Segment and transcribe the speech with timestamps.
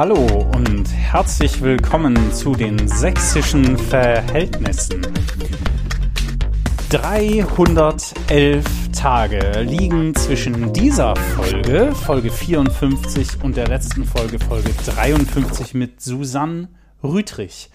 [0.00, 5.02] Hallo und herzlich willkommen zu den sächsischen Verhältnissen.
[6.88, 16.00] 311 Tage liegen zwischen dieser Folge, Folge 54, und der letzten Folge, Folge 53 mit
[16.00, 16.68] Susanne
[17.04, 17.68] Rütrich.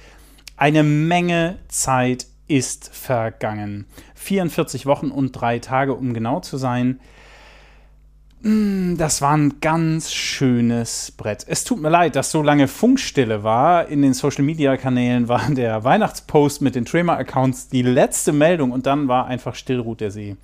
[0.58, 3.86] Eine Menge Zeit ist vergangen.
[4.16, 7.00] 44 Wochen und drei Tage, um genau zu sein.
[8.46, 11.44] Mm, das war ein ganz schönes Brett.
[11.48, 13.88] Es tut mir leid, dass so lange Funkstille war.
[13.88, 18.86] In den Social Media Kanälen war der Weihnachtspost mit den Trema-Accounts die letzte Meldung und
[18.86, 20.36] dann war einfach Stillruht der See.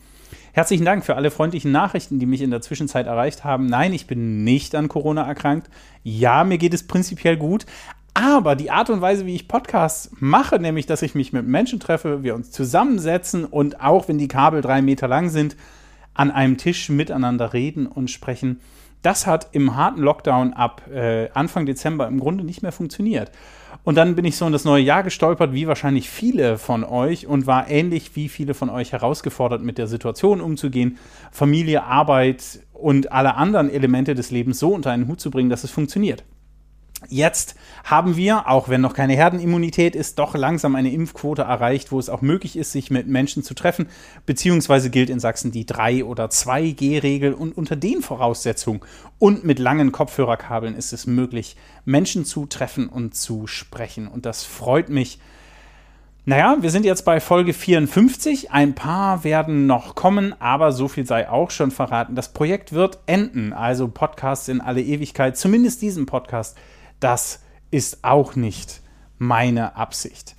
[0.52, 3.68] Herzlichen Dank für alle freundlichen Nachrichten, die mich in der Zwischenzeit erreicht haben.
[3.68, 5.70] Nein, ich bin nicht an Corona erkrankt.
[6.04, 7.68] Ja, mir geht es prinzipiell gut.
[8.16, 11.80] Aber die Art und Weise, wie ich Podcasts mache, nämlich, dass ich mich mit Menschen
[11.80, 15.56] treffe, wir uns zusammensetzen und auch wenn die Kabel drei Meter lang sind,
[16.22, 18.62] an einem Tisch miteinander reden und sprechen.
[19.02, 23.32] Das hat im harten Lockdown ab äh, Anfang Dezember im Grunde nicht mehr funktioniert.
[23.84, 27.26] Und dann bin ich so in das neue Jahr gestolpert, wie wahrscheinlich viele von euch,
[27.26, 31.00] und war ähnlich wie viele von euch herausgefordert, mit der Situation umzugehen,
[31.32, 35.64] Familie, Arbeit und alle anderen Elemente des Lebens so unter einen Hut zu bringen, dass
[35.64, 36.24] es funktioniert.
[37.10, 42.00] Jetzt haben wir, auch wenn noch keine Herdenimmunität ist, doch langsam eine Impfquote erreicht, wo
[42.00, 43.88] es auch möglich ist, sich mit Menschen zu treffen.
[44.26, 47.34] Beziehungsweise gilt in Sachsen die 3- oder 2G-Regel.
[47.34, 48.82] Und unter den Voraussetzungen
[49.18, 54.08] und mit langen Kopfhörerkabeln ist es möglich, Menschen zu treffen und zu sprechen.
[54.08, 55.20] Und das freut mich.
[56.24, 58.52] Naja, wir sind jetzt bei Folge 54.
[58.52, 62.14] Ein paar werden noch kommen, aber so viel sei auch schon verraten.
[62.14, 63.54] Das Projekt wird enden.
[63.54, 66.58] Also Podcasts in alle Ewigkeit, zumindest diesen Podcast
[67.02, 68.82] das ist auch nicht
[69.18, 70.36] meine Absicht.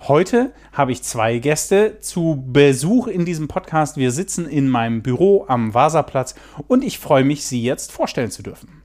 [0.00, 3.96] Heute habe ich zwei Gäste zu Besuch in diesem Podcast.
[3.96, 6.34] Wir sitzen in meinem Büro am Vasaplatz
[6.68, 8.82] und ich freue mich, Sie jetzt vorstellen zu dürfen.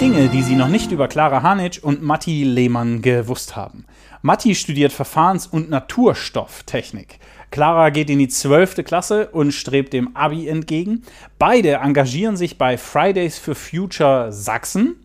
[0.00, 3.84] Dinge, die Sie noch nicht über Clara Hanitsch und Matti Lehmann gewusst haben.
[4.20, 7.18] Matti studiert Verfahrens- und Naturstofftechnik.
[7.52, 8.82] Clara geht in die 12.
[8.82, 11.02] Klasse und strebt dem Abi entgegen.
[11.38, 14.96] Beide engagieren sich bei Fridays for Future Sachsen.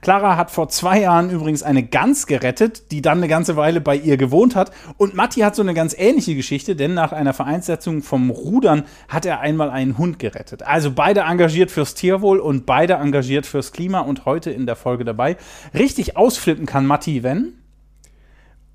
[0.00, 3.96] Clara hat vor zwei Jahren übrigens eine Gans gerettet, die dann eine ganze Weile bei
[3.96, 4.70] ihr gewohnt hat.
[4.96, 9.26] Und Matti hat so eine ganz ähnliche Geschichte, denn nach einer Vereinssetzung vom Rudern hat
[9.26, 10.62] er einmal einen Hund gerettet.
[10.62, 15.04] Also beide engagiert fürs Tierwohl und beide engagiert fürs Klima und heute in der Folge
[15.04, 15.36] dabei.
[15.74, 17.54] Richtig ausflippen kann Matti, wenn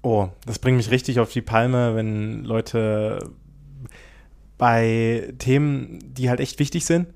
[0.04, 3.32] Oh, das bringt mich richtig auf die Palme, wenn Leute
[4.58, 7.08] bei Themen, die halt echt wichtig sind,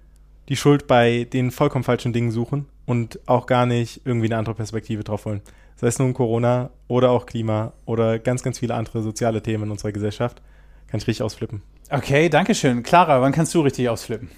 [0.49, 4.55] die Schuld bei den vollkommen falschen Dingen suchen und auch gar nicht irgendwie eine andere
[4.55, 5.41] Perspektive drauf wollen.
[5.75, 9.71] Sei es nun Corona oder auch Klima oder ganz, ganz viele andere soziale Themen in
[9.71, 10.41] unserer Gesellschaft.
[10.87, 11.61] Kann ich richtig ausflippen.
[11.89, 12.83] Okay, danke schön.
[12.83, 14.29] Clara, wann kannst du richtig ausflippen?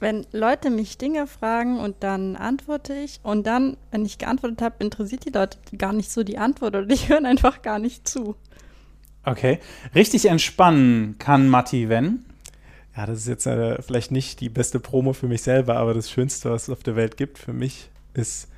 [0.00, 4.76] Wenn Leute mich Dinge fragen und dann antworte ich und dann, wenn ich geantwortet habe,
[4.80, 8.34] interessiert die Leute gar nicht so die Antwort oder die hören einfach gar nicht zu.
[9.24, 9.60] Okay.
[9.94, 12.24] Richtig entspannen kann Matti, wenn?
[12.96, 16.10] Ja, das ist jetzt äh, vielleicht nicht die beste Promo für mich selber, aber das
[16.10, 18.48] Schönste, was es auf der Welt gibt für mich, ist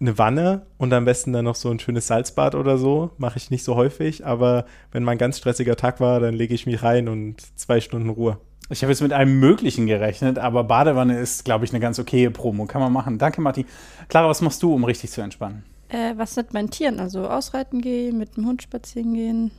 [0.00, 3.10] eine Wanne und am besten dann noch so ein schönes Salzbad oder so.
[3.18, 6.54] Mache ich nicht so häufig, aber wenn mal ein ganz stressiger Tag war, dann lege
[6.54, 8.38] ich mich rein und zwei Stunden Ruhe.
[8.70, 12.30] Ich habe jetzt mit allem Möglichen gerechnet, aber Badewanne ist, glaube ich, eine ganz okaye
[12.30, 12.66] Promo.
[12.66, 13.16] Kann man machen.
[13.16, 13.64] Danke, Matti.
[14.08, 15.64] Clara, was machst du, um richtig zu entspannen?
[15.88, 17.00] Äh, was mit meinen Tieren?
[17.00, 19.50] Also ausreiten gehen, mit dem Hund spazieren gehen.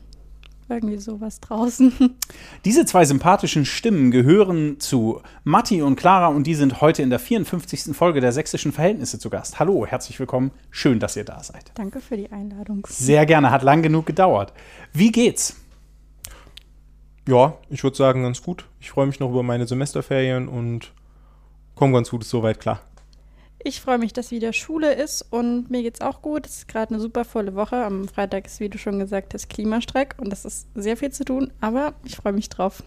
[0.72, 1.92] Irgendwie sowas draußen.
[2.66, 7.18] Diese zwei sympathischen Stimmen gehören zu Matti und Clara und die sind heute in der
[7.18, 7.96] 54.
[7.96, 9.60] Folge der Sächsischen Verhältnisse zu Gast.
[9.60, 10.52] Hallo, herzlich willkommen.
[10.70, 11.72] Schön, dass ihr da seid.
[11.74, 12.86] Danke für die Einladung.
[12.88, 14.54] Sehr gerne, hat lang genug gedauert.
[14.94, 15.56] Wie geht's?
[17.30, 18.66] Ja, ich würde sagen, ganz gut.
[18.80, 20.94] Ich freue mich noch über meine Semesterferien und
[21.76, 22.82] komme ganz gut soweit klar.
[23.64, 26.48] Ich freue mich, dass wieder Schule ist und mir geht's auch gut.
[26.48, 27.86] Es ist gerade eine super volle Woche.
[27.86, 31.24] Am Freitag ist, wie du schon gesagt hast, Klimastreik und das ist sehr viel zu
[31.24, 32.82] tun, aber ich freue mich drauf.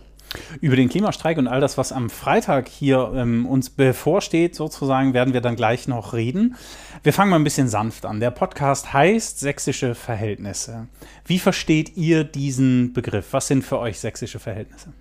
[0.61, 5.34] Über den Klimastreik und all das, was am Freitag hier ähm, uns bevorsteht, sozusagen, werden
[5.34, 6.56] wir dann gleich noch reden.
[7.02, 8.20] Wir fangen mal ein bisschen sanft an.
[8.20, 10.88] Der Podcast heißt Sächsische Verhältnisse.
[11.25, 13.32] Wie versteht ihr diesen Begriff?
[13.32, 14.93] Was sind für euch sächsische Verhältnisse?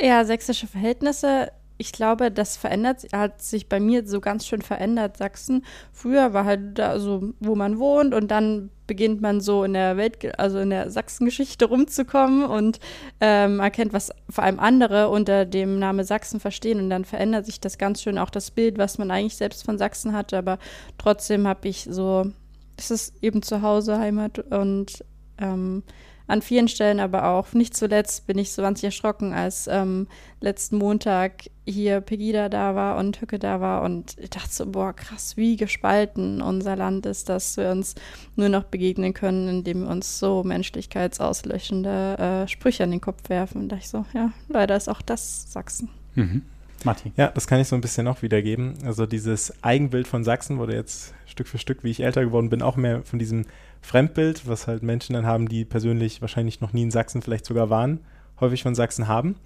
[0.00, 5.16] Ja, sächsische Verhältnisse ich glaube, das verändert, hat sich bei mir so ganz schön verändert.
[5.16, 9.74] Sachsen, früher war halt da so, wo man wohnt und dann beginnt man so in
[9.74, 12.80] der Welt, also in der Sachsengeschichte rumzukommen und
[13.20, 17.60] ähm, erkennt, was vor allem andere unter dem Namen Sachsen verstehen und dann verändert sich
[17.60, 20.58] das ganz schön auch das Bild, was man eigentlich selbst von Sachsen hatte, aber
[20.96, 22.32] trotzdem habe ich so,
[22.76, 25.04] es ist eben zu Hause Heimat und
[25.38, 25.84] ähm,
[26.28, 30.06] an vielen Stellen, aber auch nicht zuletzt bin ich so wahnsinnig erschrocken, als ähm,
[30.40, 34.92] letzten Montag hier Pegida da war und Hücke da war und ich dachte so, boah,
[34.92, 37.94] krass, wie gespalten unser Land ist, dass wir uns
[38.36, 43.62] nur noch begegnen können, indem wir uns so menschlichkeitsauslöschende äh, Sprüche an den Kopf werfen.
[43.62, 45.88] Und da ich so, ja, leider ist auch das Sachsen.
[46.14, 46.42] Mhm.
[46.84, 47.12] Martin.
[47.16, 48.74] Ja, das kann ich so ein bisschen auch wiedergeben.
[48.84, 52.62] Also dieses Eigenbild von Sachsen wurde jetzt Stück für Stück, wie ich älter geworden bin,
[52.62, 53.46] auch mehr von diesem
[53.80, 57.70] Fremdbild, was halt Menschen dann haben, die persönlich wahrscheinlich noch nie in Sachsen vielleicht sogar
[57.70, 58.00] waren,
[58.40, 59.36] häufig von Sachsen haben.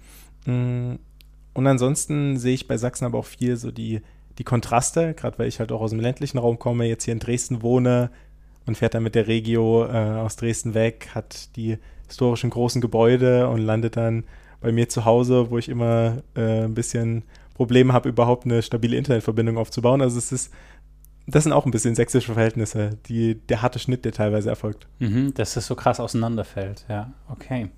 [0.45, 0.95] Mm,
[1.53, 4.01] und ansonsten sehe ich bei Sachsen aber auch viel so die,
[4.37, 7.19] die Kontraste, gerade weil ich halt auch aus dem ländlichen Raum komme, jetzt hier in
[7.19, 8.09] Dresden wohne
[8.65, 11.77] und fährt dann mit der Regio äh, aus Dresden weg, hat die
[12.07, 14.23] historischen großen Gebäude und landet dann
[14.61, 18.97] bei mir zu Hause, wo ich immer äh, ein bisschen Probleme habe, überhaupt eine stabile
[18.97, 20.01] Internetverbindung aufzubauen.
[20.01, 20.53] Also es ist
[21.25, 24.87] das sind auch ein bisschen sächsische Verhältnisse, die, der harte Schnitt, der teilweise erfolgt.
[24.99, 27.11] Mhm, dass es so krass auseinanderfällt, ja.
[27.29, 27.69] Okay.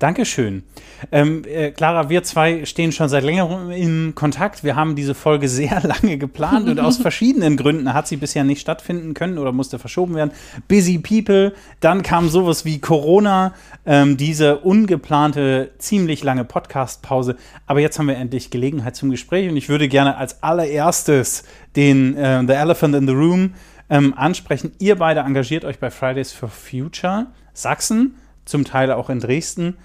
[0.00, 0.64] Dankeschön.
[1.12, 4.64] Ähm, äh, Clara, wir zwei stehen schon seit längerem in Kontakt.
[4.64, 8.60] Wir haben diese Folge sehr lange geplant und aus verschiedenen Gründen hat sie bisher nicht
[8.60, 10.32] stattfinden können oder musste verschoben werden.
[10.66, 13.54] Busy People, dann kam sowas wie Corona,
[13.86, 17.36] ähm, diese ungeplante, ziemlich lange Podcast-Pause.
[17.66, 21.44] Aber jetzt haben wir endlich Gelegenheit zum Gespräch und ich würde gerne als allererstes
[21.76, 23.54] den äh, The Elephant in the Room
[23.90, 24.72] ähm, ansprechen.
[24.78, 29.76] Ihr beide engagiert euch bei Fridays for Future Sachsen, zum Teil auch in Dresden.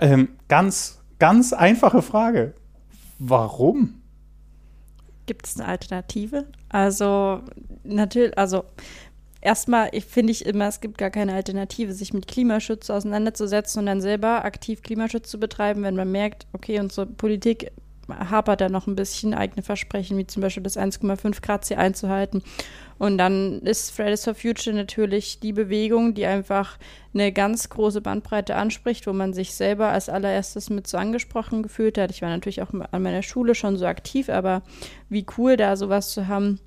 [0.00, 2.54] Ähm, ganz, ganz einfache Frage.
[3.18, 4.02] Warum?
[5.26, 6.46] Gibt es eine Alternative?
[6.68, 7.42] Also,
[7.84, 8.64] natürlich, also
[9.40, 14.00] erstmal finde ich immer, es gibt gar keine Alternative, sich mit Klimaschutz auseinanderzusetzen und dann
[14.00, 17.70] selber aktiv Klimaschutz zu betreiben, wenn man merkt, okay, unsere Politik
[18.30, 22.42] hapert da noch ein bisschen eigene Versprechen, wie zum Beispiel das 1,5 Grad Ziel einzuhalten.
[22.98, 26.78] Und dann ist Fridays for Future natürlich die Bewegung, die einfach
[27.14, 31.98] eine ganz große Bandbreite anspricht, wo man sich selber als allererstes mit so angesprochen gefühlt
[31.98, 32.10] hat.
[32.10, 34.62] Ich war natürlich auch an meiner Schule schon so aktiv, aber
[35.08, 36.60] wie cool da sowas zu haben,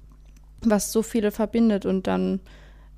[0.62, 1.86] was so viele verbindet.
[1.86, 2.42] Und dann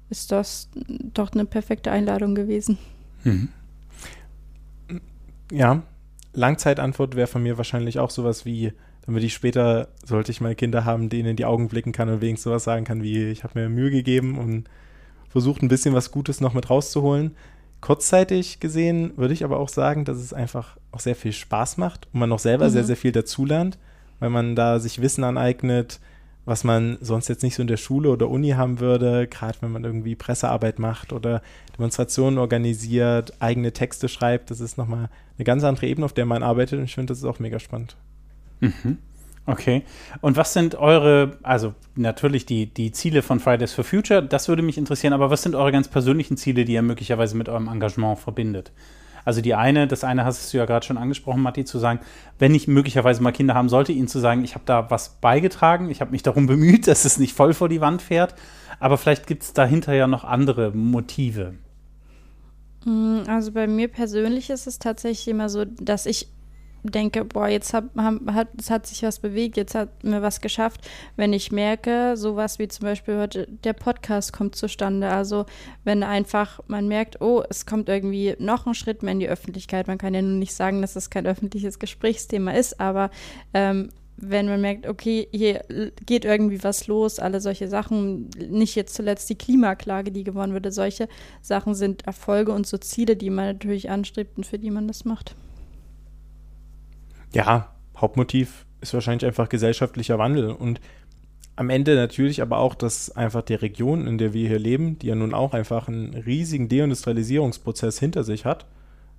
[0.09, 0.69] ist das
[1.13, 2.77] doch eine perfekte Einladung gewesen.
[3.23, 3.49] Mhm.
[5.51, 5.83] Ja,
[6.38, 8.72] Langzeitantwort wäre von mir wahrscheinlich auch sowas wie,
[9.06, 12.22] damit ich später, sollte ich mal Kinder haben, denen in die Augen blicken kann und
[12.22, 14.69] wenigstens sowas sagen kann wie, ich habe mir Mühe gegeben und
[15.30, 17.36] versucht ein bisschen was Gutes noch mit rauszuholen.
[17.81, 22.07] Kurzzeitig gesehen würde ich aber auch sagen, dass es einfach auch sehr viel Spaß macht
[22.13, 22.72] und man auch selber mhm.
[22.72, 23.80] sehr, sehr viel dazulernt,
[24.19, 26.00] weil man da sich Wissen aneignet,
[26.47, 29.71] was man sonst jetzt nicht so in der Schule oder Uni haben würde, gerade wenn
[29.73, 31.41] man irgendwie Pressearbeit macht oder
[31.77, 34.49] Demonstrationen organisiert, eigene Texte schreibt.
[34.49, 37.17] Das ist nochmal eine ganz andere Ebene, auf der man arbeitet und ich finde, das
[37.17, 37.97] ist auch mega spannend.
[38.61, 38.97] Mhm.
[39.45, 39.83] Okay.
[40.21, 44.61] Und was sind eure, also natürlich die, die Ziele von Fridays for Future, das würde
[44.61, 48.19] mich interessieren, aber was sind eure ganz persönlichen Ziele, die ihr möglicherweise mit eurem Engagement
[48.19, 48.71] verbindet?
[49.27, 52.00] Also die eine, das eine hast du ja gerade schon angesprochen, Matti, zu sagen,
[52.39, 55.89] wenn ich möglicherweise mal Kinder haben sollte, ihnen zu sagen, ich habe da was beigetragen,
[55.89, 58.35] ich habe mich darum bemüht, dass es nicht voll vor die Wand fährt,
[58.79, 61.56] aber vielleicht gibt es dahinter ja noch andere Motive.
[62.85, 66.30] Mm, also bei mir persönlich ist es tatsächlich immer so, dass ich
[66.91, 70.87] denke, boah, jetzt hab, hat, es hat sich was bewegt, jetzt hat mir was geschafft,
[71.15, 75.09] wenn ich merke, sowas wie zum Beispiel heute, der Podcast kommt zustande.
[75.09, 75.45] Also
[75.83, 79.87] wenn einfach man merkt, oh, es kommt irgendwie noch ein Schritt mehr in die Öffentlichkeit.
[79.87, 83.09] Man kann ja nun nicht sagen, dass es kein öffentliches Gesprächsthema ist, aber
[83.53, 85.63] ähm, wenn man merkt, okay, hier
[86.06, 90.71] geht irgendwie was los, alle solche Sachen, nicht jetzt zuletzt die Klimaklage, die gewonnen wurde,
[90.71, 91.07] solche
[91.41, 95.06] Sachen sind Erfolge und so Ziele, die man natürlich anstrebt und für die man das
[95.06, 95.35] macht.
[97.34, 100.80] Ja, Hauptmotiv ist wahrscheinlich einfach gesellschaftlicher Wandel und
[101.56, 105.07] am Ende natürlich aber auch, dass einfach die Region, in der wir hier leben, die
[105.07, 108.68] ja nun auch einfach einen riesigen Deindustrialisierungsprozess hinter sich hat,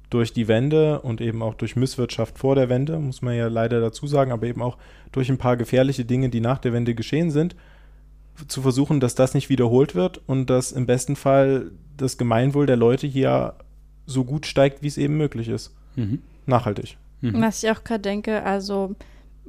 [0.08, 3.80] durch die Wende und eben auch durch Misswirtschaft vor der Wende, muss man ja leider
[3.80, 4.78] dazu sagen, aber eben auch
[5.10, 7.56] durch ein paar gefährliche Dinge, die nach der Wende geschehen sind,
[8.46, 12.76] zu versuchen, dass das nicht wiederholt wird und dass im besten Fall das Gemeinwohl der
[12.76, 13.54] Leute hier
[14.06, 15.74] so gut steigt, wie es eben möglich ist.
[15.96, 16.22] Mhm.
[16.46, 16.96] Nachhaltig.
[17.20, 17.40] Mhm.
[17.40, 18.94] Was ich auch gerade denke, also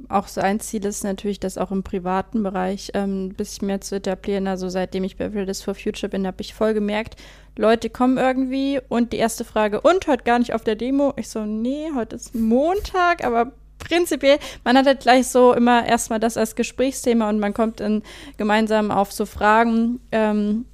[0.08, 3.80] auch so ein Ziel ist natürlich, das auch im privaten Bereich ähm, ein bisschen mehr
[3.80, 4.46] zu etablieren.
[4.46, 7.16] Also seitdem ich bei Fridays for Future bin, habe ich voll gemerkt,
[7.56, 11.12] Leute kommen irgendwie und die erste Frage, und heute gar nicht auf der Demo?
[11.16, 16.20] Ich so, nee, heute ist Montag, aber prinzipiell, man hat halt gleich so immer erstmal
[16.20, 18.02] das als Gesprächsthema und man kommt dann
[18.36, 20.64] gemeinsam auf so Fragen ähm,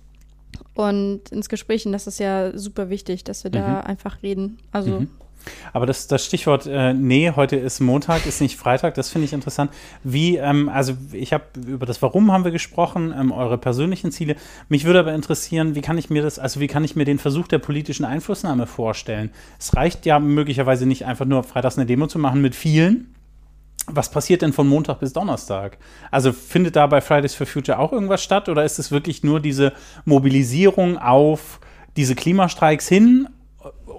[0.75, 3.55] und ins Gespräch und das ist ja super wichtig, dass wir mhm.
[3.55, 4.59] da einfach reden.
[4.71, 5.09] Also mhm
[5.73, 9.33] Aber das, das Stichwort, äh, nee, heute ist Montag, ist nicht Freitag, das finde ich
[9.33, 9.71] interessant.
[10.03, 14.37] Wie, ähm, also ich habe über das Warum haben wir gesprochen, ähm, eure persönlichen Ziele.
[14.69, 17.19] Mich würde aber interessieren, wie kann ich mir das, also wie kann ich mir den
[17.19, 19.31] Versuch der politischen Einflussnahme vorstellen?
[19.59, 23.15] Es reicht ja möglicherweise nicht einfach nur freitags eine Demo zu machen mit vielen.
[23.89, 25.79] Was passiert denn von Montag bis Donnerstag?
[26.11, 29.39] Also findet da bei Fridays for Future auch irgendwas statt oder ist es wirklich nur
[29.39, 29.73] diese
[30.05, 31.61] Mobilisierung auf
[31.97, 33.29] diese Klimastreiks hin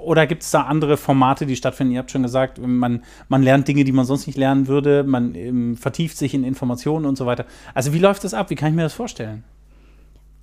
[0.04, 1.94] oder gibt es da andere Formate, die stattfinden?
[1.94, 5.36] Ihr habt schon gesagt, man, man lernt Dinge, die man sonst nicht lernen würde, man
[5.36, 7.46] ähm, vertieft sich in Informationen und so weiter.
[7.74, 8.50] Also wie läuft das ab?
[8.50, 9.44] Wie kann ich mir das vorstellen?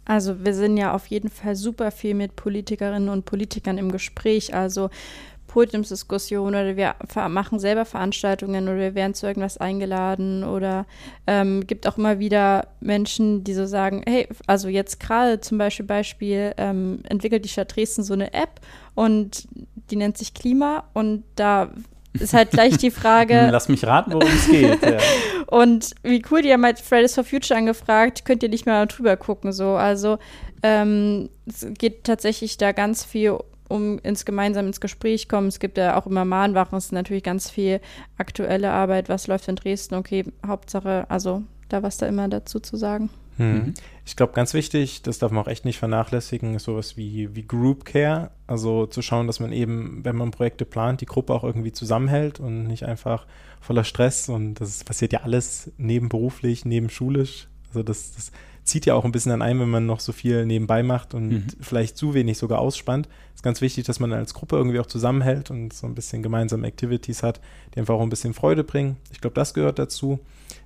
[0.06, 4.54] Also wir sind ja auf jeden Fall super viel mit Politikerinnen und Politikern im Gespräch.
[4.54, 4.90] Also
[5.54, 6.96] Podiumsdiskussionen oder wir
[7.28, 10.84] machen selber Veranstaltungen oder wir werden zu irgendwas eingeladen oder
[11.28, 15.86] ähm, gibt auch immer wieder Menschen, die so sagen, hey, also jetzt gerade zum Beispiel
[15.86, 18.60] Beispiel ähm, entwickelt die Stadt Dresden so eine App
[18.96, 19.46] und
[19.90, 21.70] die nennt sich Klima und da
[22.14, 23.48] ist halt gleich die Frage.
[23.52, 24.82] Lass mich raten, worum es geht.
[24.82, 24.98] Ja.
[25.46, 29.16] und wie cool, die haben halt Fridays for Future angefragt, könnt ihr nicht mal drüber
[29.16, 29.74] gucken, so.
[29.74, 30.18] Also
[30.64, 35.48] ähm, es geht tatsächlich da ganz viel um ins gemeinsam ins Gespräch kommen.
[35.48, 37.80] Es gibt ja auch immer Mahnwachen, es ist natürlich ganz viel
[38.18, 42.76] aktuelle Arbeit, was läuft in Dresden, okay, Hauptsache, also da was da immer dazu zu
[42.76, 43.10] sagen.
[43.36, 43.52] Hm.
[43.52, 43.74] Mhm.
[44.06, 47.42] Ich glaube, ganz wichtig, das darf man auch echt nicht vernachlässigen, ist sowas wie, wie
[47.42, 48.30] Group Care.
[48.46, 52.38] Also zu schauen, dass man eben, wenn man Projekte plant, die Gruppe auch irgendwie zusammenhält
[52.38, 53.26] und nicht einfach
[53.60, 54.28] voller Stress.
[54.28, 57.48] Und das passiert ja alles nebenberuflich, nebenschulisch.
[57.68, 58.32] Also das, das
[58.64, 61.28] zieht ja auch ein bisschen an ein, wenn man noch so viel nebenbei macht und
[61.28, 61.46] mhm.
[61.60, 63.08] vielleicht zu wenig sogar ausspannt.
[63.28, 66.22] Es ist ganz wichtig, dass man als Gruppe irgendwie auch zusammenhält und so ein bisschen
[66.22, 67.40] gemeinsame Activities hat,
[67.74, 68.96] die einfach auch ein bisschen Freude bringen.
[69.12, 70.18] Ich glaube, das gehört dazu.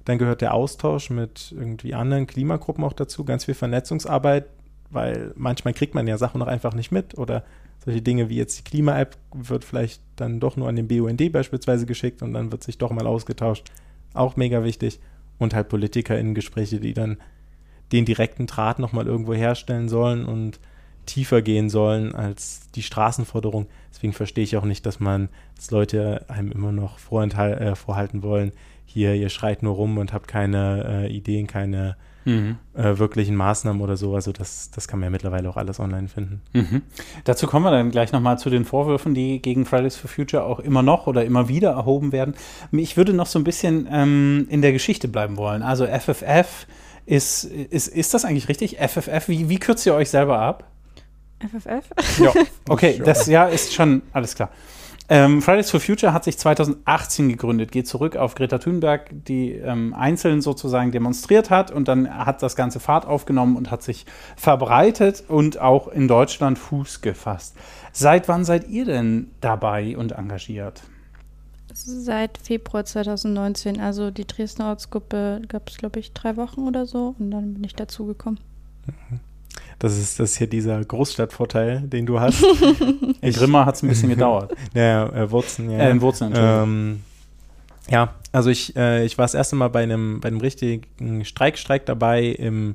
[0.04, 4.46] Dann gehört der Austausch mit irgendwie anderen Klimagruppen auch dazu, ganz viel Vernetzungsarbeit,
[4.90, 7.44] weil manchmal kriegt man ja Sachen noch einfach nicht mit oder
[7.84, 11.86] solche Dinge wie jetzt die Klima-App wird vielleicht dann doch nur an den BUND beispielsweise
[11.86, 13.70] geschickt und dann wird sich doch mal ausgetauscht.
[14.14, 15.00] Auch mega wichtig.
[15.38, 17.18] Und halt PolitikerInnen-Gespräche, die dann
[17.92, 20.60] den direkten Draht nochmal irgendwo herstellen sollen und
[21.06, 23.66] tiefer gehen sollen als die Straßenforderung.
[23.90, 28.52] Deswegen verstehe ich auch nicht, dass man, dass Leute einem immer noch äh, vorhalten wollen,
[28.84, 32.56] hier, ihr schreit nur rum und habt keine äh, Ideen, keine mhm.
[32.74, 34.14] äh, wirklichen Maßnahmen oder so.
[34.14, 36.42] Also das, das kann man ja mittlerweile auch alles online finden.
[36.52, 36.82] Mhm.
[37.24, 40.60] Dazu kommen wir dann gleich nochmal zu den Vorwürfen, die gegen Fridays for Future auch
[40.60, 42.34] immer noch oder immer wieder erhoben werden.
[42.72, 45.62] Ich würde noch so ein bisschen ähm, in der Geschichte bleiben wollen.
[45.62, 46.66] Also FFF
[47.08, 48.76] ist, ist, ist das eigentlich richtig?
[48.78, 50.70] FFF, wie, wie kürzt ihr euch selber ab?
[51.40, 52.18] FFF?
[52.20, 52.32] Ja,
[52.68, 54.50] okay, das ja ist schon alles klar.
[55.08, 59.94] Ähm, Fridays for Future hat sich 2018 gegründet, geht zurück auf Greta Thunberg, die ähm,
[59.94, 64.04] einzeln sozusagen demonstriert hat und dann hat das ganze Fahrt aufgenommen und hat sich
[64.36, 67.56] verbreitet und auch in Deutschland Fuß gefasst.
[67.90, 70.82] Seit wann seid ihr denn dabei und engagiert?
[71.84, 73.80] Seit Februar 2019.
[73.80, 77.64] Also die Dresdner Ortsgruppe gab es, glaube ich, drei Wochen oder so und dann bin
[77.64, 78.40] ich dazugekommen.
[79.78, 82.42] Das ist, das ist hier dieser Großstadtvorteil, den du hast.
[83.20, 84.56] in Grimma hat es ein bisschen gedauert.
[84.74, 85.78] Ja, äh, Wurzen, ja.
[85.78, 87.02] Äh, in Wurzen, ähm,
[87.88, 91.86] ja, also ich, äh, ich war das erste Mal bei einem, bei einem richtigen Streik-Streik
[91.86, 92.74] dabei im,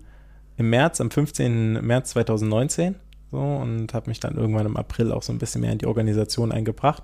[0.58, 1.86] im März, am 15.
[1.86, 2.96] März 2019
[3.32, 5.88] so, und habe mich dann irgendwann im April auch so ein bisschen mehr in die
[5.88, 7.04] Organisation eingebracht.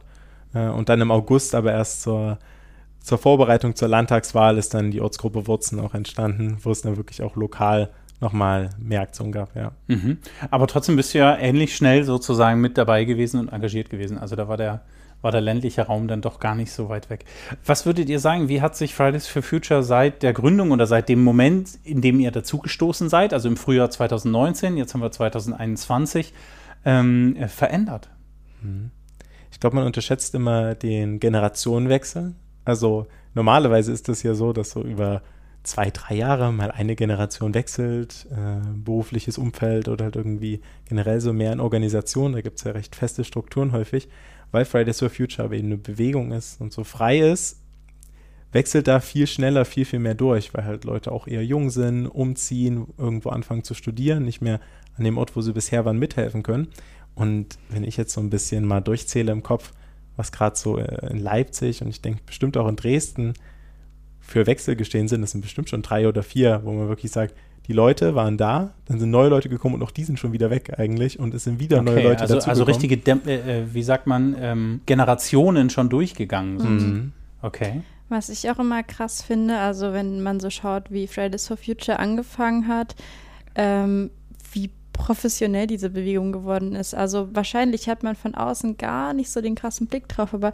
[0.54, 2.40] Äh, und dann im August, aber erst zur,
[3.00, 7.22] zur Vorbereitung zur Landtagswahl, ist dann die Ortsgruppe Wurzen auch entstanden, wo es dann wirklich
[7.22, 7.90] auch lokal
[8.22, 9.72] nochmal mehr Aktionen gab, ja.
[9.88, 10.18] Mhm.
[10.52, 14.18] Aber trotzdem bist du ja ähnlich schnell sozusagen mit dabei gewesen und engagiert gewesen.
[14.18, 14.82] Also da war der,
[15.22, 17.24] war der ländliche Raum dann doch gar nicht so weit weg.
[17.66, 21.08] Was würdet ihr sagen, wie hat sich Fridays for Future seit der Gründung oder seit
[21.08, 26.34] dem Moment, in dem ihr dazugestoßen seid, also im Frühjahr 2019, jetzt haben wir 2021,
[26.84, 28.10] ähm, verändert?
[28.62, 28.92] Mhm.
[29.52, 32.36] Ich glaube, man unterschätzt immer den Generationenwechsel.
[32.66, 35.22] Also normalerweise ist es ja so, dass so über
[35.64, 41.34] zwei, drei Jahre mal eine Generation wechselt, äh, berufliches Umfeld oder halt irgendwie generell so
[41.34, 42.34] mehr in Organisation.
[42.34, 44.08] Da gibt es ja recht feste Strukturen häufig,
[44.52, 47.62] weil Fridays for Future aber eben eine Bewegung ist und so frei ist,
[48.52, 52.08] wechselt da viel schneller, viel, viel mehr durch, weil halt Leute auch eher jung sind,
[52.08, 54.60] umziehen, irgendwo anfangen zu studieren, nicht mehr
[54.98, 56.70] an dem Ort, wo sie bisher waren, mithelfen können.
[57.20, 59.74] Und wenn ich jetzt so ein bisschen mal durchzähle im Kopf,
[60.16, 63.34] was gerade so äh, in Leipzig und ich denke bestimmt auch in Dresden
[64.22, 67.36] für Wechsel gestehen sind, das sind bestimmt schon drei oder vier, wo man wirklich sagt,
[67.68, 70.50] die Leute waren da, dann sind neue Leute gekommen und auch die sind schon wieder
[70.50, 73.60] weg eigentlich und es sind wieder okay, neue Leute also, dazu Also richtige, Dem äh,
[73.60, 76.82] äh, wie sagt man, ähm, Generationen schon durchgegangen sind.
[76.82, 77.12] Mhm.
[77.42, 77.82] Okay.
[78.08, 82.00] Was ich auch immer krass finde, also wenn man so schaut, wie Fridays for Future
[82.00, 82.96] angefangen hat,
[83.56, 84.10] ähm,
[84.54, 86.94] wie professionell diese Bewegung geworden ist.
[86.94, 90.54] Also wahrscheinlich hat man von außen gar nicht so den krassen Blick drauf, aber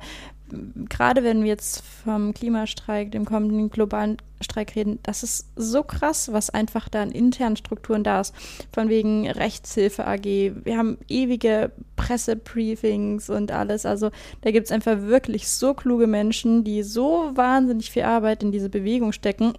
[0.87, 6.31] gerade wenn wir jetzt vom Klimastreik, dem kommenden globalen Streik reden, das ist so krass,
[6.31, 8.35] was einfach da an internen Strukturen da ist.
[8.71, 10.23] Von wegen Rechtshilfe AG.
[10.23, 13.87] Wir haben ewige Pressebriefings und alles.
[13.87, 14.11] Also
[14.41, 18.69] da gibt es einfach wirklich so kluge Menschen, die so wahnsinnig viel Arbeit in diese
[18.69, 19.53] Bewegung stecken,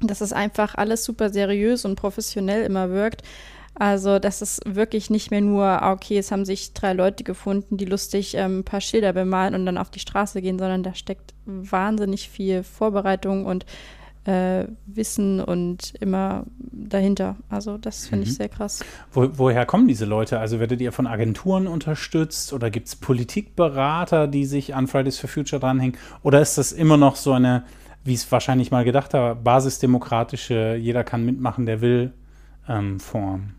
[0.00, 3.22] dass es einfach alles super seriös und professionell immer wirkt.
[3.76, 7.76] Also das ist wirklich nicht mehr nur, ah, okay, es haben sich drei Leute gefunden,
[7.76, 10.94] die lustig ähm, ein paar Schilder bemalen und dann auf die Straße gehen, sondern da
[10.94, 13.66] steckt wahnsinnig viel Vorbereitung und
[14.26, 17.36] äh, Wissen und immer dahinter.
[17.48, 18.30] Also das finde mhm.
[18.30, 18.84] ich sehr krass.
[19.12, 20.38] Wo, woher kommen diese Leute?
[20.38, 25.28] Also werdet ihr von Agenturen unterstützt oder gibt es Politikberater, die sich an Fridays for
[25.28, 25.96] Future dranhängen?
[26.22, 27.64] Oder ist das immer noch so eine,
[28.04, 32.12] wie es wahrscheinlich mal gedacht habe, basisdemokratische, jeder kann mitmachen, der will,
[32.68, 33.54] ähm, Form?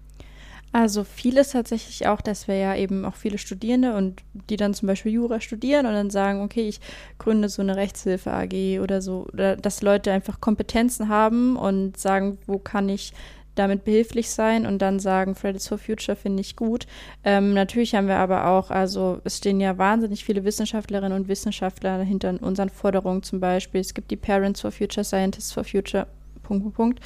[0.77, 4.87] Also vieles tatsächlich auch, dass wir ja eben auch viele Studierende und die dann zum
[4.87, 6.81] Beispiel Jura studieren und dann sagen, okay, ich
[7.17, 12.39] gründe so eine Rechtshilfe AG oder so, oder dass Leute einfach Kompetenzen haben und sagen,
[12.45, 13.13] wo kann ich
[13.55, 16.87] damit behilflich sein und dann sagen, Fridays for Future finde ich gut.
[17.23, 21.99] Ähm, natürlich haben wir aber auch, also es stehen ja wahnsinnig viele Wissenschaftlerinnen und Wissenschaftler
[21.99, 23.79] hinter unseren Forderungen zum Beispiel.
[23.79, 26.05] Es gibt die Parents for Future, Scientists for Future,
[26.43, 26.99] Punkt, Punkt, Punkt.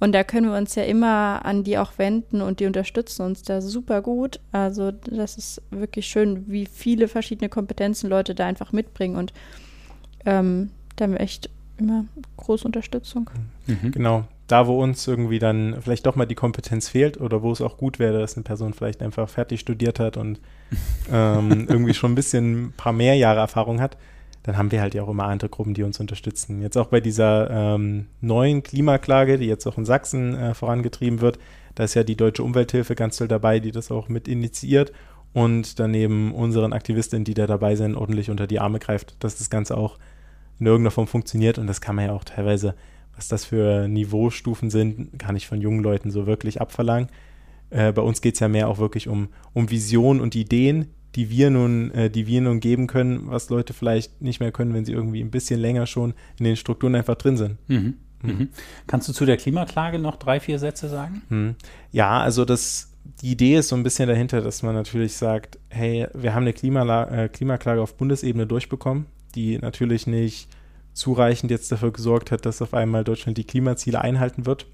[0.00, 3.42] Und da können wir uns ja immer an die auch wenden und die unterstützen uns
[3.42, 4.40] da super gut.
[4.52, 9.16] Also das ist wirklich schön, wie viele verschiedene Kompetenzen Leute da einfach mitbringen.
[9.16, 9.32] Und
[10.26, 11.48] ähm, da haben wir echt
[11.78, 12.04] immer
[12.36, 13.30] große Unterstützung.
[13.66, 13.92] Mhm.
[13.92, 14.24] Genau.
[14.46, 17.78] Da, wo uns irgendwie dann vielleicht doch mal die Kompetenz fehlt oder wo es auch
[17.78, 20.38] gut wäre, dass eine Person vielleicht einfach fertig studiert hat und
[21.10, 23.96] ähm, irgendwie schon ein bisschen ein paar mehr Jahre Erfahrung hat,
[24.44, 26.60] dann haben wir halt ja auch immer andere Gruppen, die uns unterstützen.
[26.60, 31.38] Jetzt auch bei dieser ähm, neuen Klimaklage, die jetzt auch in Sachsen äh, vorangetrieben wird,
[31.74, 34.92] da ist ja die Deutsche Umwelthilfe ganz toll dabei, die das auch mit initiiert
[35.32, 39.48] und daneben unseren Aktivistinnen, die da dabei sind, ordentlich unter die Arme greift, dass das
[39.48, 39.98] Ganze auch
[40.60, 42.74] in irgendeiner Form funktioniert und das kann man ja auch teilweise,
[43.16, 47.08] was das für Niveaustufen sind, gar nicht von jungen Leuten so wirklich abverlangen.
[47.70, 51.30] Äh, bei uns geht es ja mehr auch wirklich um, um Visionen und Ideen, die
[51.30, 54.84] wir nun, äh, die wir nun geben können, was Leute vielleicht nicht mehr können, wenn
[54.84, 57.58] sie irgendwie ein bisschen länger schon in den Strukturen einfach drin sind.
[57.68, 57.94] Mhm.
[58.22, 58.30] Mhm.
[58.30, 58.48] mhm.
[58.86, 61.22] Kannst du zu der Klimaklage noch drei, vier Sätze sagen?
[61.28, 61.54] Mhm.
[61.92, 66.08] Ja, also das, die Idee ist so ein bisschen dahinter, dass man natürlich sagt, hey,
[66.14, 70.48] wir haben eine Klimala äh, Klimaklage auf Bundesebene durchbekommen, die natürlich nicht
[70.92, 74.66] zureichend jetzt dafür gesorgt hat, dass auf einmal Deutschland die Klimaziele einhalten wird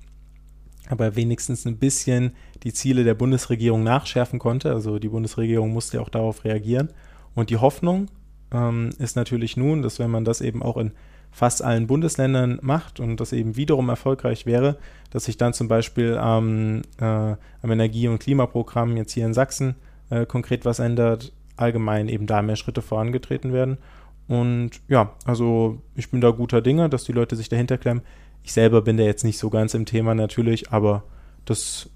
[0.90, 4.72] aber wenigstens ein bisschen die Ziele der Bundesregierung nachschärfen konnte.
[4.72, 6.90] Also die Bundesregierung musste ja auch darauf reagieren.
[7.35, 8.09] Und die Hoffnung
[8.53, 10.92] ähm, ist natürlich nun, dass wenn man das eben auch in
[11.31, 14.79] fast allen Bundesländern macht und das eben wiederum erfolgreich wäre,
[15.11, 19.76] dass sich dann zum Beispiel ähm, äh, am Energie- und Klimaprogramm jetzt hier in Sachsen
[20.11, 23.79] äh, konkret was ändert, allgemein eben da mehr Schritte vorangetreten werden.
[24.26, 28.03] Und ja, also ich bin da guter Dinge, dass die Leute sich dahinter klemmen.
[28.42, 31.05] Ich selber bin da jetzt nicht so ganz im Thema natürlich, aber
[31.44, 31.90] das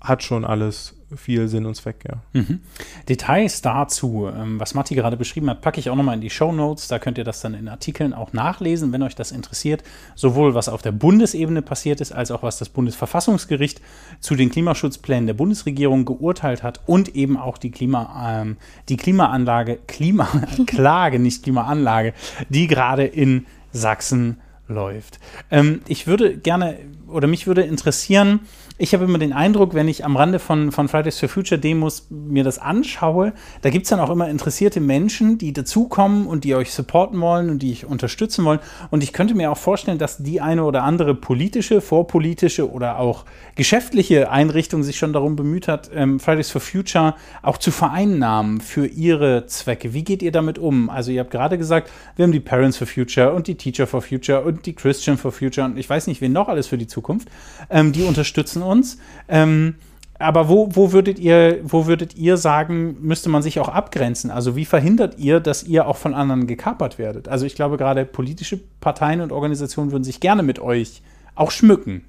[0.00, 2.22] hat schon alles viel Sinn und Zweck, ja.
[2.32, 2.60] Mhm.
[3.08, 6.52] Details dazu, ähm, was Matti gerade beschrieben hat, packe ich auch nochmal in die Show
[6.52, 6.88] Notes.
[6.88, 9.84] Da könnt ihr das dann in Artikeln auch nachlesen, wenn euch das interessiert.
[10.16, 13.80] Sowohl was auf der Bundesebene passiert ist, als auch was das Bundesverfassungsgericht
[14.18, 18.56] zu den Klimaschutzplänen der Bundesregierung geurteilt hat und eben auch die, Klima, ähm,
[18.88, 22.14] die Klimaanlage, Klimaklage, nicht Klimaanlage,
[22.48, 25.18] die gerade in Sachsen läuft.
[25.50, 28.40] Ähm, ich würde gerne, oder mich würde interessieren,
[28.78, 32.08] ich habe immer den Eindruck, wenn ich am Rande von, von Fridays for Future Demos
[32.10, 36.54] mir das anschaue, da gibt es dann auch immer interessierte Menschen, die dazukommen und die
[36.54, 38.58] euch supporten wollen und die euch unterstützen wollen.
[38.90, 43.24] Und ich könnte mir auch vorstellen, dass die eine oder andere politische, vorpolitische oder auch
[43.54, 48.86] geschäftliche Einrichtung sich schon darum bemüht hat, ähm, Fridays for Future auch zu vereinnahmen für
[48.86, 49.94] ihre Zwecke.
[49.94, 50.90] Wie geht ihr damit um?
[50.90, 54.02] Also ihr habt gerade gesagt, wir haben die Parents for Future und die Teacher for
[54.02, 56.86] Future und die Christian for Future und ich weiß nicht, wen noch alles für die
[56.86, 57.28] Zukunft.
[57.70, 58.98] Ähm, die unterstützen uns.
[59.28, 59.76] Ähm,
[60.18, 64.30] aber wo, wo, würdet ihr, wo würdet ihr sagen, müsste man sich auch abgrenzen?
[64.30, 67.28] Also wie verhindert ihr, dass ihr auch von anderen gekapert werdet?
[67.28, 71.02] Also ich glaube, gerade politische Parteien und Organisationen würden sich gerne mit euch
[71.34, 72.04] auch schmücken.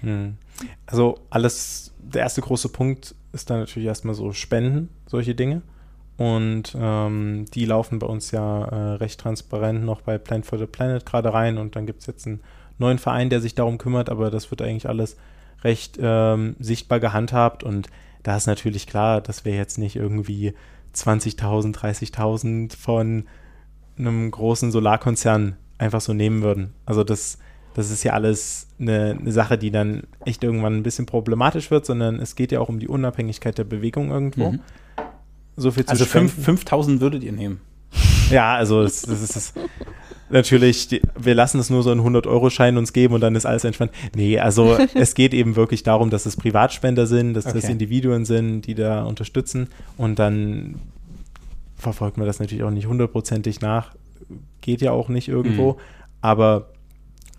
[0.00, 0.34] Hm.
[0.86, 5.62] Also alles, der erste große Punkt ist dann natürlich erstmal so Spenden, solche Dinge.
[6.18, 10.66] Und ähm, die laufen bei uns ja äh, recht transparent noch bei Plan for the
[10.66, 11.56] Planet gerade rein.
[11.56, 12.40] Und dann gibt es jetzt einen
[12.76, 15.16] neuen Verein, der sich darum kümmert, aber das wird eigentlich alles
[15.62, 17.88] recht ähm, sichtbar gehandhabt und
[18.22, 20.54] da ist natürlich klar, dass wir jetzt nicht irgendwie
[20.94, 23.24] 20.000, 30.000 von
[23.98, 26.74] einem großen Solarkonzern einfach so nehmen würden.
[26.86, 27.38] Also das,
[27.74, 31.86] das ist ja alles eine, eine, Sache, die dann echt irgendwann ein bisschen problematisch wird,
[31.86, 34.52] sondern es geht ja auch um die Unabhängigkeit der Bewegung irgendwo.
[34.52, 34.60] Mhm.
[35.58, 37.60] So viel zu Also 5000 würdet ihr nehmen?
[38.30, 39.54] Ja, also das, das ist das
[40.30, 43.64] natürlich, die, wir lassen es nur so einen 100-Euro-Schein uns geben und dann ist alles
[43.64, 43.90] entspannt.
[44.14, 47.60] Nee, also es geht eben wirklich darum, dass es Privatspender sind, dass okay.
[47.60, 50.76] das Individuen sind, die da unterstützen und dann
[51.76, 53.94] verfolgt man das natürlich auch nicht hundertprozentig nach.
[54.60, 55.78] Geht ja auch nicht irgendwo, mhm.
[56.20, 56.70] aber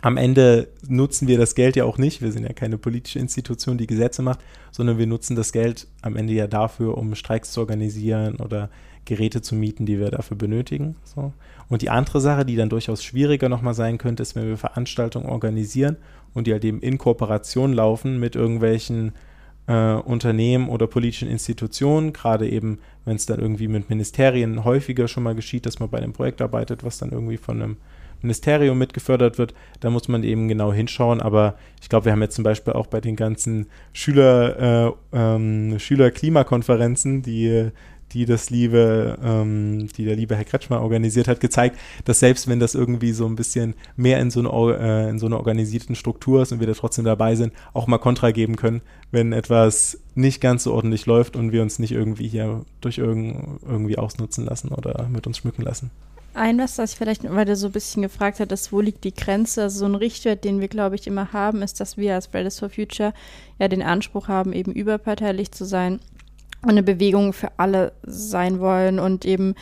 [0.02, 2.22] am Ende nutzen wir das Geld ja auch nicht.
[2.22, 4.40] Wir sind ja keine politische Institution, die Gesetze macht,
[4.72, 8.70] sondern wir nutzen das Geld am Ende ja dafür, um Streiks zu organisieren oder
[9.06, 10.96] Geräte zu mieten, die wir dafür benötigen.
[11.04, 11.34] So.
[11.68, 15.28] Und die andere Sache, die dann durchaus schwieriger nochmal sein könnte, ist, wenn wir Veranstaltungen
[15.28, 15.98] organisieren
[16.34, 19.14] und die halt eben in Kooperation laufen mit irgendwelchen
[19.68, 25.24] äh, Unternehmen oder politischen Institutionen, gerade eben, wenn es dann irgendwie mit Ministerien häufiger schon
[25.24, 27.78] mal geschieht, dass man bei einem Projekt arbeitet, was dann irgendwie von einem
[28.22, 31.22] Ministerium mitgefördert wird, da muss man eben genau hinschauen.
[31.22, 35.80] Aber ich glaube, wir haben jetzt zum Beispiel auch bei den ganzen Schüler, äh, ähm,
[35.80, 37.72] Schülerklimakonferenzen, die
[38.12, 42.60] die das liebe, ähm, die der liebe Herr Kretschmer organisiert hat, gezeigt, dass selbst wenn
[42.60, 46.42] das irgendwie so ein bisschen mehr in so, eine, äh, in so einer organisierten Struktur
[46.42, 50.42] ist und wir da trotzdem dabei sind, auch mal Kontra geben können, wenn etwas nicht
[50.42, 54.70] ganz so ordentlich läuft und wir uns nicht irgendwie hier durch irgend, irgendwie ausnutzen lassen
[54.70, 55.92] oder mit uns schmücken lassen.
[56.34, 59.64] Ein, was das vielleicht, weil du so ein bisschen gefragt hattest, wo liegt die Grenze?
[59.64, 62.60] Also so ein Richtwert, den wir, glaube ich, immer haben, ist, dass wir als Fridays
[62.60, 63.14] for Future
[63.58, 66.00] ja den Anspruch haben, eben überparteilich zu sein
[66.62, 69.00] und eine Bewegung für alle sein wollen.
[69.00, 69.56] Und eben,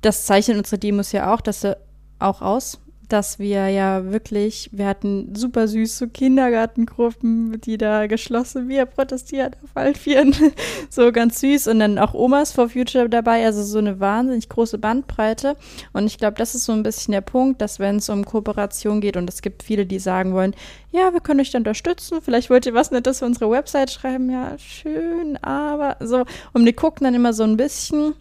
[0.00, 1.76] das zeichnet unsere Demos ja auch, dass sie
[2.18, 8.86] auch aus, dass wir ja wirklich, wir hatten super süße Kindergartengruppen, die da geschlossen, wir
[8.86, 10.34] protestiert auf Altvieren,
[10.90, 14.78] so ganz süß und dann auch Omas for Future dabei, also so eine wahnsinnig große
[14.78, 15.56] Bandbreite.
[15.92, 19.00] Und ich glaube, das ist so ein bisschen der Punkt, dass wenn es um Kooperation
[19.00, 20.54] geht und es gibt viele, die sagen wollen,
[20.92, 24.30] ja, wir können euch da unterstützen, vielleicht wollt ihr was Nettes für unsere Website schreiben,
[24.30, 28.14] ja, schön, aber so, und die gucken dann immer so ein bisschen,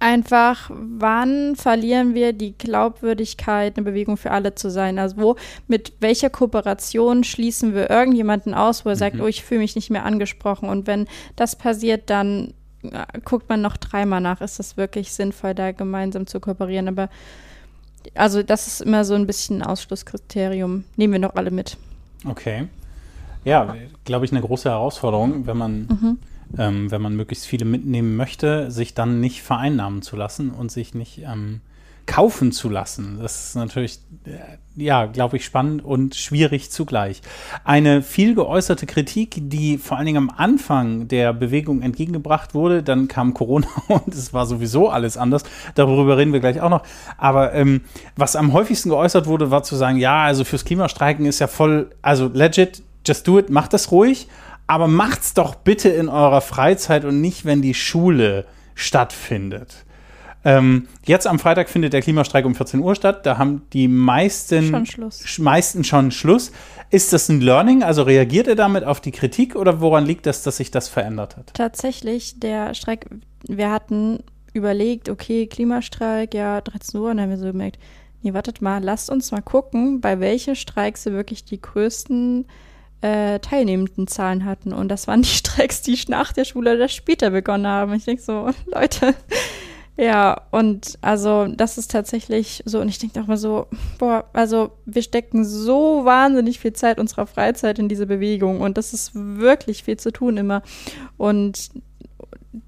[0.00, 4.98] einfach, wann verlieren wir die Glaubwürdigkeit, eine Bewegung für alle zu sein?
[4.98, 8.98] Also wo, mit welcher Kooperation schließen wir irgendjemanden aus, wo er mhm.
[8.98, 10.68] sagt, oh, ich fühle mich nicht mehr angesprochen.
[10.68, 15.54] Und wenn das passiert, dann äh, guckt man noch dreimal nach, ist das wirklich sinnvoll,
[15.54, 16.88] da gemeinsam zu kooperieren.
[16.88, 17.08] Aber
[18.14, 20.84] also das ist immer so ein bisschen ein Ausschlusskriterium.
[20.96, 21.76] Nehmen wir noch alle mit.
[22.24, 22.68] Okay.
[23.44, 23.74] Ja,
[24.04, 26.18] glaube ich, eine große Herausforderung, wenn man mhm
[26.56, 30.94] ähm, wenn man möglichst viele mitnehmen möchte, sich dann nicht vereinnahmen zu lassen und sich
[30.94, 31.60] nicht ähm,
[32.08, 33.18] kaufen zu lassen.
[33.20, 37.20] Das ist natürlich, äh, ja, glaube ich, spannend und schwierig zugleich.
[37.64, 43.08] Eine viel geäußerte Kritik, die vor allen Dingen am Anfang der Bewegung entgegengebracht wurde, dann
[43.08, 45.42] kam Corona und es war sowieso alles anders.
[45.74, 46.82] Darüber reden wir gleich auch noch.
[47.18, 47.82] Aber ähm,
[48.16, 51.90] was am häufigsten geäußert wurde, war zu sagen, ja, also fürs Klimastreiken ist ja voll,
[52.00, 54.28] also legit, just do it, macht das ruhig
[54.68, 59.84] aber macht's doch bitte in eurer Freizeit und nicht, wenn die Schule stattfindet.
[60.44, 63.26] Ähm, jetzt am Freitag findet der Klimastreik um 14 Uhr statt.
[63.26, 65.38] Da haben die meisten schon Schluss.
[65.38, 66.52] meisten schon Schluss.
[66.90, 67.82] Ist das ein Learning?
[67.82, 71.36] Also reagiert ihr damit auf die Kritik oder woran liegt das, dass sich das verändert
[71.36, 71.52] hat?
[71.54, 73.06] Tatsächlich, der Streik,
[73.48, 77.78] wir hatten überlegt, okay, Klimastreik, ja, 13 Uhr, und dann haben wir so gemerkt,
[78.22, 82.46] nee, wartet mal, lasst uns mal gucken, bei welchen Streiks sie wirklich die größten
[83.00, 84.72] äh, teilnehmenden Zahlen hatten.
[84.72, 87.94] Und das waren die Streiks, die nach der Schule oder später begonnen haben.
[87.94, 89.14] Ich denke so, Leute,
[89.96, 92.80] ja, und also das ist tatsächlich so.
[92.80, 93.66] Und ich denke auch mal so,
[93.98, 98.60] boah, also wir stecken so wahnsinnig viel Zeit unserer Freizeit in diese Bewegung.
[98.60, 100.62] Und das ist wirklich viel zu tun immer.
[101.16, 101.70] Und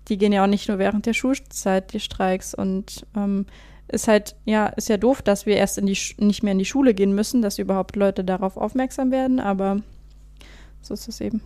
[0.08, 2.54] die gehen ja auch nicht nur während der Schulzeit, die Streiks.
[2.54, 3.46] Und ähm,
[3.88, 6.64] ist halt, ja, ist ja doof, dass wir erst in die nicht mehr in die
[6.64, 9.82] Schule gehen müssen, dass überhaupt Leute darauf aufmerksam werden, aber
[10.82, 11.40] so ist es eben.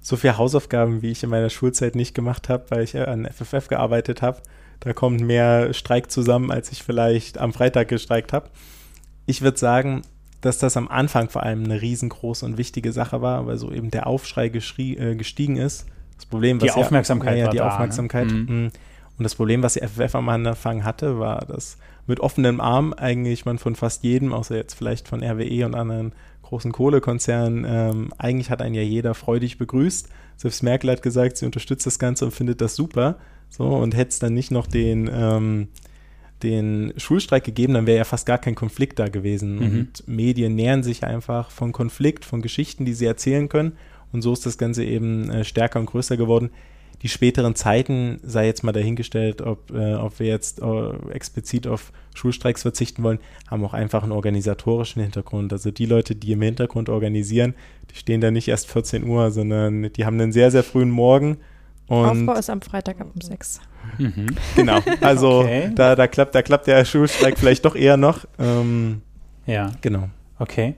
[0.00, 3.68] So viele Hausaufgaben, wie ich in meiner Schulzeit nicht gemacht habe, weil ich an FFF
[3.68, 4.40] gearbeitet habe.
[4.80, 8.50] Da kommt mehr Streik zusammen, als ich vielleicht am Freitag gestreikt habe.
[9.24, 10.02] Ich würde sagen,
[10.40, 13.90] dass das am Anfang vor allem eine riesengroße und wichtige Sache war, weil so eben
[13.90, 14.50] der Aufschrei äh,
[15.16, 15.86] gestiegen ist.
[16.16, 17.72] Das Problem, was die Aufmerksamkeit, ja, ja die da, ne?
[17.72, 18.26] Aufmerksamkeit.
[18.28, 18.34] Ne?
[18.34, 18.70] Mhm.
[19.18, 23.44] Und das Problem, was die FFF am Anfang hatte, war, dass mit offenem Arm eigentlich
[23.44, 26.12] man von fast jedem, außer jetzt vielleicht von RWE und anderen
[26.46, 30.08] großen Kohlekonzernen, ähm, eigentlich hat einen ja jeder freudig begrüßt.
[30.36, 33.18] Selbst Merkel hat gesagt, sie unterstützt das Ganze und findet das super.
[33.48, 35.68] So, und hätte es dann nicht noch den, ähm,
[36.42, 39.56] den Schulstreik gegeben, dann wäre ja fast gar kein Konflikt da gewesen.
[39.56, 39.78] Mhm.
[39.78, 43.72] Und Medien nähern sich einfach von Konflikt, von Geschichten, die sie erzählen können.
[44.12, 46.50] Und so ist das Ganze eben äh, stärker und größer geworden.
[47.06, 51.92] Die späteren Zeiten, sei jetzt mal dahingestellt, ob, äh, ob wir jetzt äh, explizit auf
[52.16, 55.52] Schulstreiks verzichten wollen, haben auch einfach einen organisatorischen Hintergrund.
[55.52, 57.54] Also die Leute, die im Hintergrund organisieren,
[57.92, 61.36] die stehen da nicht erst 14 Uhr, sondern die haben einen sehr, sehr frühen Morgen.
[61.86, 63.60] Und Aufbau ist am Freitag ab um 6.
[63.98, 64.26] Mhm.
[64.56, 65.70] Genau, also okay.
[65.76, 68.24] da, da, klappt, da klappt der Schulstreik vielleicht doch eher noch.
[68.40, 69.00] Ähm,
[69.46, 69.70] ja.
[69.80, 70.08] Genau.
[70.40, 70.74] Okay.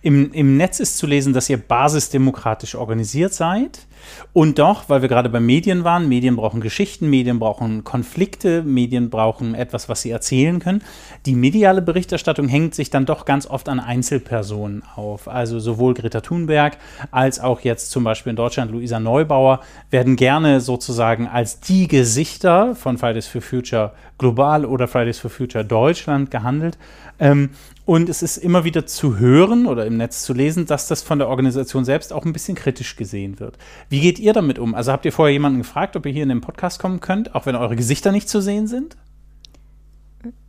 [0.00, 3.86] Im, Im Netz ist zu lesen, dass ihr basisdemokratisch organisiert seid.
[4.32, 9.10] Und doch, weil wir gerade bei Medien waren, Medien brauchen Geschichten, Medien brauchen Konflikte, Medien
[9.10, 10.82] brauchen etwas, was sie erzählen können.
[11.26, 15.28] Die mediale Berichterstattung hängt sich dann doch ganz oft an Einzelpersonen auf.
[15.28, 16.78] Also sowohl Greta Thunberg
[17.10, 22.74] als auch jetzt zum Beispiel in Deutschland Luisa Neubauer werden gerne sozusagen als die Gesichter
[22.74, 26.78] von Fridays for Future global oder Fridays for Future Deutschland gehandelt.
[27.18, 27.50] Ähm,
[27.84, 31.20] und es ist immer wieder zu hören oder im Netz zu lesen, dass das von
[31.20, 33.56] der Organisation selbst auch ein bisschen kritisch gesehen wird.
[33.88, 34.74] Wie geht ihr damit um?
[34.74, 37.46] Also habt ihr vorher jemanden gefragt, ob ihr hier in den Podcast kommen könnt, auch
[37.46, 38.96] wenn eure Gesichter nicht zu sehen sind?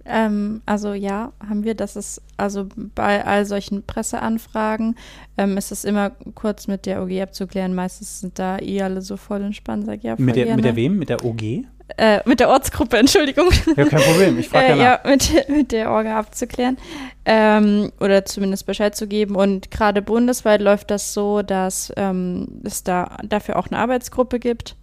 [0.07, 1.75] Ähm, also ja, haben wir.
[1.75, 4.95] Das ist also bei all solchen Presseanfragen
[5.37, 7.75] ähm, ist es immer kurz mit der OG abzuklären.
[7.75, 9.85] Meistens sind da eh alle so voll entspannt.
[9.85, 10.97] Sag ja, mit der, mit der wem?
[10.97, 11.65] Mit der OG?
[11.95, 13.49] Äh, mit der Ortsgruppe, Entschuldigung.
[13.75, 16.77] Ja, kein Problem, ich frage äh, Ja, mit, mit der Orga abzuklären
[17.25, 19.35] ähm, oder zumindest Bescheid zu geben.
[19.35, 24.75] Und gerade bundesweit läuft das so, dass ähm, es da dafür auch eine Arbeitsgruppe gibt.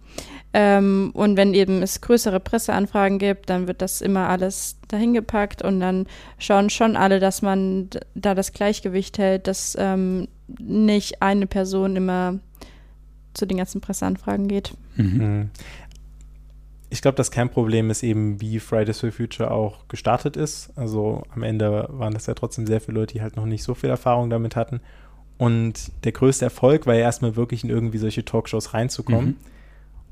[0.57, 5.61] Ähm, und wenn eben es größere Presseanfragen gibt, dann wird das immer alles dahin gepackt
[5.61, 11.45] und dann schauen schon alle, dass man da das Gleichgewicht hält, dass ähm, nicht eine
[11.45, 12.39] Person immer
[13.33, 14.73] zu den ganzen Presseanfragen geht.
[14.95, 15.49] Mhm
[16.95, 20.71] ich glaube, das Kernproblem ist eben, wie Fridays for Future auch gestartet ist.
[20.77, 23.73] Also am Ende waren das ja trotzdem sehr viele Leute, die halt noch nicht so
[23.73, 24.79] viel Erfahrung damit hatten.
[25.37, 29.25] Und der größte Erfolg war ja erstmal wirklich in irgendwie solche Talkshows reinzukommen.
[29.25, 29.35] Mhm.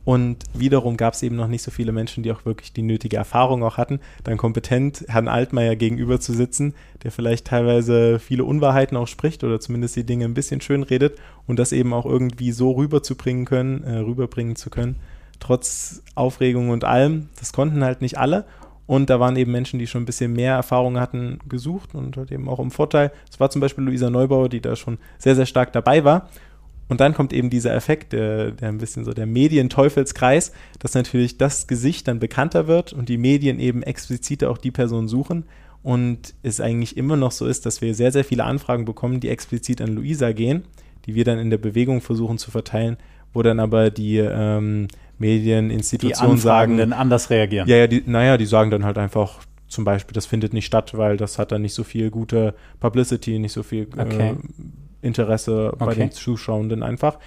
[0.06, 3.18] Und wiederum gab es eben noch nicht so viele Menschen, die auch wirklich die nötige
[3.18, 8.98] Erfahrung auch hatten, dann kompetent Herrn Altmaier gegenüber zu sitzen, der vielleicht teilweise viele Unwahrheiten
[8.98, 12.52] auch spricht oder zumindest die Dinge ein bisschen schön redet und das eben auch irgendwie
[12.52, 14.98] so rüberzubringen können, äh, rüberbringen zu können,
[15.40, 17.30] trotz Aufregung und allem.
[17.40, 18.46] Das konnten halt nicht alle.
[18.86, 22.34] Und da waren eben Menschen, die schon ein bisschen mehr Erfahrung hatten, gesucht und halt
[22.34, 23.14] eben auch im Vorteil.
[23.32, 26.30] Es war zum Beispiel Luisa Neubauer, die da schon sehr, sehr stark dabei war.
[26.88, 31.38] Und dann kommt eben dieser Effekt, der, der ein bisschen so der Medienteufelskreis, dass natürlich
[31.38, 35.46] das Gesicht dann bekannter wird und die Medien eben explizit auch die Person suchen.
[35.82, 39.30] Und es eigentlich immer noch so ist, dass wir sehr, sehr viele Anfragen bekommen, die
[39.30, 40.64] explizit an Luisa gehen,
[41.06, 42.98] die wir dann in der Bewegung versuchen zu verteilen,
[43.34, 46.78] wo dann aber die ähm, Medieninstitutionen sagen.
[46.78, 47.68] dann anders reagieren.
[47.68, 50.96] Ja, ja, die, naja, die sagen dann halt einfach zum Beispiel, das findet nicht statt,
[50.96, 54.32] weil das hat dann nicht so viel gute Publicity, nicht so viel okay.
[54.32, 54.36] äh,
[55.04, 55.86] Interesse okay.
[55.86, 57.20] bei den Zuschauenden einfach.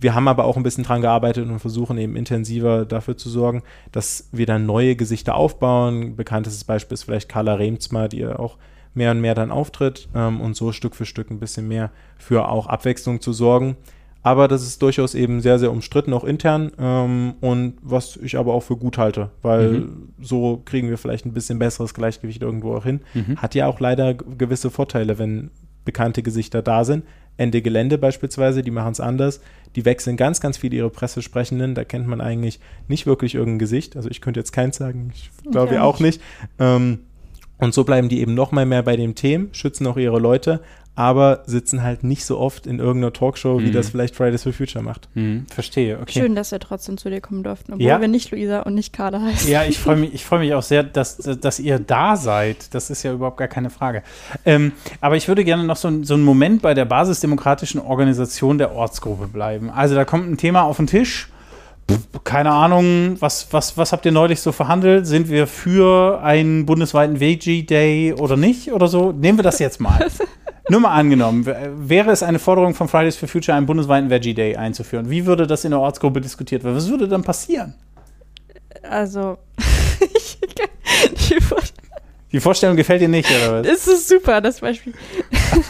[0.00, 3.62] Wir haben aber auch ein bisschen dran gearbeitet und versuchen eben intensiver dafür zu sorgen,
[3.92, 6.16] dass wir dann neue Gesichter aufbauen.
[6.16, 8.58] Bekanntestes Beispiel ist vielleicht Carla Remzma, die ja auch
[8.94, 12.48] mehr und mehr dann auftritt ähm, und so Stück für Stück ein bisschen mehr für
[12.48, 13.76] auch Abwechslung zu sorgen.
[14.24, 16.70] Aber das ist durchaus eben sehr, sehr umstritten, auch intern.
[16.78, 20.08] Ähm, und was ich aber auch für gut halte, weil mhm.
[20.20, 23.00] so kriegen wir vielleicht ein bisschen besseres Gleichgewicht irgendwo auch hin.
[23.14, 23.36] Mhm.
[23.36, 25.50] Hat ja auch leider gewisse Vorteile, wenn
[25.84, 27.04] bekannte Gesichter da sind.
[27.36, 29.40] Ende Gelände beispielsweise, die machen es anders.
[29.74, 31.74] Die wechseln ganz, ganz viele ihre Pressesprechenden.
[31.74, 33.96] Da kennt man eigentlich nicht wirklich irgendein Gesicht.
[33.96, 36.20] Also ich könnte jetzt keins sagen, ich glaube ja auch nicht.
[36.58, 37.00] Ähm,
[37.58, 40.60] und so bleiben die eben noch mal mehr bei den Themen, schützen auch ihre Leute,
[40.94, 43.72] aber sitzen halt nicht so oft in irgendeiner Talkshow, wie mhm.
[43.72, 45.08] das vielleicht Fridays for Future macht.
[45.14, 45.46] Mhm.
[45.48, 46.20] Verstehe, okay.
[46.20, 48.00] Schön, dass wir trotzdem zu dir kommen durften, obwohl ja.
[48.00, 49.50] wir nicht Luisa und nicht Carla heißen.
[49.50, 52.74] Ja, ich freue mich, freu mich auch sehr, dass, dass ihr da seid.
[52.74, 54.02] Das ist ja überhaupt gar keine Frage.
[54.44, 58.74] Ähm, aber ich würde gerne noch so, so einen Moment bei der basisdemokratischen Organisation der
[58.74, 59.70] Ortsgruppe bleiben.
[59.70, 61.28] Also da kommt ein Thema auf den Tisch
[62.24, 65.06] keine Ahnung, was, was, was habt ihr neulich so verhandelt?
[65.06, 69.12] Sind wir für einen bundesweiten Veggie Day oder nicht oder so?
[69.12, 70.06] Nehmen wir das jetzt mal.
[70.68, 74.56] Nur mal angenommen, wäre es eine Forderung von Fridays for Future, einen bundesweiten Veggie Day
[74.56, 75.10] einzuführen?
[75.10, 76.76] Wie würde das in der Ortsgruppe diskutiert werden?
[76.76, 77.74] Was würde dann passieren?
[78.82, 79.38] Also,
[81.28, 81.90] die, Vorstellung,
[82.32, 83.66] die Vorstellung gefällt dir nicht, oder was?
[83.66, 84.92] Das ist super, das Beispiel.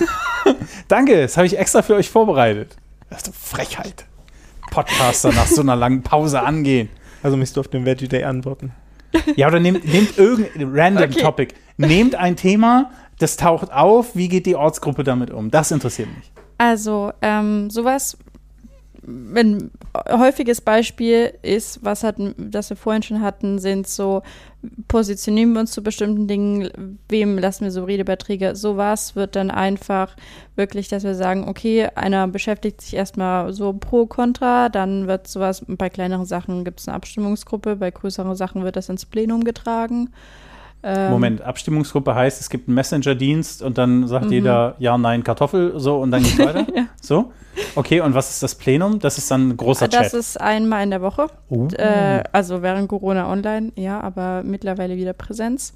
[0.89, 2.77] Danke, das habe ich extra für euch vorbereitet.
[3.09, 4.07] Das ist eine Frechheit.
[4.71, 6.89] Podcaster nach so einer langen Pause angehen.
[7.23, 8.73] Also müsst du auf den Veggie Day antworten.
[9.37, 11.21] Ja, oder nehmt, nehmt irgendein random okay.
[11.21, 11.55] Topic.
[11.77, 12.91] Nehmt ein Thema,
[13.23, 15.51] das taucht auf, wie geht die Ortsgruppe damit um?
[15.51, 16.33] Das interessiert mich.
[16.59, 18.17] Also, ähm, sowas
[19.05, 19.71] ein
[20.11, 24.23] häufiges Beispiel ist, was hatten, das wir vorhin schon hatten, sind so,
[24.87, 30.15] positionieren wir uns zu bestimmten Dingen, wem lassen wir so Redebeiträge, sowas wird dann einfach
[30.55, 35.65] wirklich, dass wir sagen, okay, einer beschäftigt sich erstmal so pro, contra, dann wird sowas,
[35.67, 40.11] bei kleineren Sachen gibt es eine Abstimmungsgruppe, bei größeren Sachen wird das ins Plenum getragen.
[40.83, 44.33] Ähm, Moment, Abstimmungsgruppe heißt, es gibt einen Messenger-Dienst und dann sagt mhm.
[44.33, 46.67] jeder Ja, Nein, Kartoffel, so und dann geht's weiter.
[46.75, 46.87] ja.
[47.01, 47.33] So?
[47.75, 48.99] Okay, und was ist das Plenum?
[48.99, 50.07] Das ist dann ein großer das Chat.
[50.07, 51.27] Das ist einmal in der Woche.
[51.51, 51.69] Uh.
[51.75, 55.75] Äh, also während Corona online, ja, aber mittlerweile wieder Präsenz.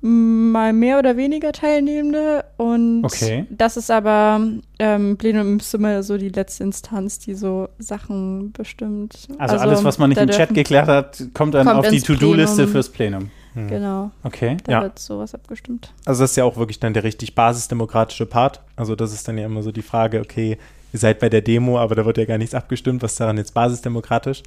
[0.00, 3.46] Mal mehr oder weniger Teilnehmende und okay.
[3.50, 4.40] das ist aber
[4.78, 9.26] ähm, Plenum ist immer so die letzte Instanz, die so Sachen bestimmt.
[9.38, 12.00] Also, also alles, was man nicht im Chat geklärt hat, kommt dann kommt auf die
[12.00, 13.30] To-Do-Liste fürs Plenum.
[13.54, 13.68] Hm.
[13.68, 14.10] Genau.
[14.22, 14.56] Okay.
[14.64, 14.82] Da ja.
[14.82, 15.92] wird sowas abgestimmt.
[16.04, 18.60] Also das ist ja auch wirklich dann der richtig basisdemokratische Part.
[18.76, 20.58] Also das ist dann ja immer so die Frage, okay,
[20.92, 23.52] ihr seid bei der Demo, aber da wird ja gar nichts abgestimmt, was daran jetzt
[23.52, 24.44] basisdemokratisch?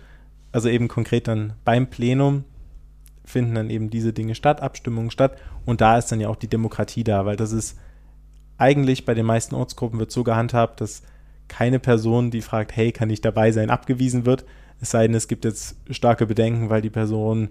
[0.53, 2.45] Also eben konkret dann beim Plenum
[3.23, 6.47] finden dann eben diese Dinge statt, Abstimmungen statt und da ist dann ja auch die
[6.47, 7.77] Demokratie da, weil das ist
[8.57, 11.01] eigentlich bei den meisten Ortsgruppen wird so gehandhabt, dass
[11.47, 14.45] keine Person, die fragt, hey, kann ich dabei sein, abgewiesen wird,
[14.79, 17.49] es sei denn, es gibt jetzt starke Bedenken, weil die Person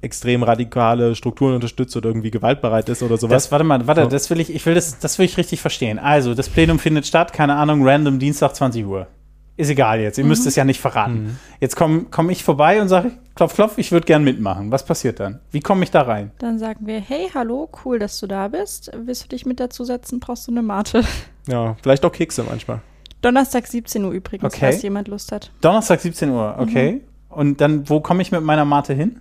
[0.00, 3.44] extrem radikale Strukturen unterstützt oder irgendwie gewaltbereit ist oder sowas.
[3.44, 5.98] Das, warte mal, warte, das will ich, ich will das, das will ich richtig verstehen.
[5.98, 9.08] Also, das Plenum findet statt, keine Ahnung, random Dienstag 20 Uhr.
[9.56, 10.30] Ist egal jetzt, ihr mhm.
[10.30, 11.24] müsst es ja nicht verraten.
[11.24, 11.38] Mhm.
[11.60, 14.72] Jetzt komme komm ich vorbei und sage, klopf, klopf, ich würde gern mitmachen.
[14.72, 15.40] Was passiert dann?
[15.52, 16.32] Wie komme ich da rein?
[16.38, 18.90] Dann sagen wir, hey, hallo, cool, dass du da bist.
[18.96, 20.18] Willst du dich mit dazu setzen?
[20.18, 21.04] Brauchst du eine Mate?
[21.46, 22.80] Ja, vielleicht auch Kekse manchmal.
[23.20, 24.60] Donnerstag 17 Uhr übrigens, okay.
[24.60, 25.50] falls jemand Lust hat.
[25.60, 26.92] Donnerstag 17 Uhr, okay.
[26.92, 27.00] Mhm.
[27.28, 29.20] Und dann, wo komme ich mit meiner Mate hin?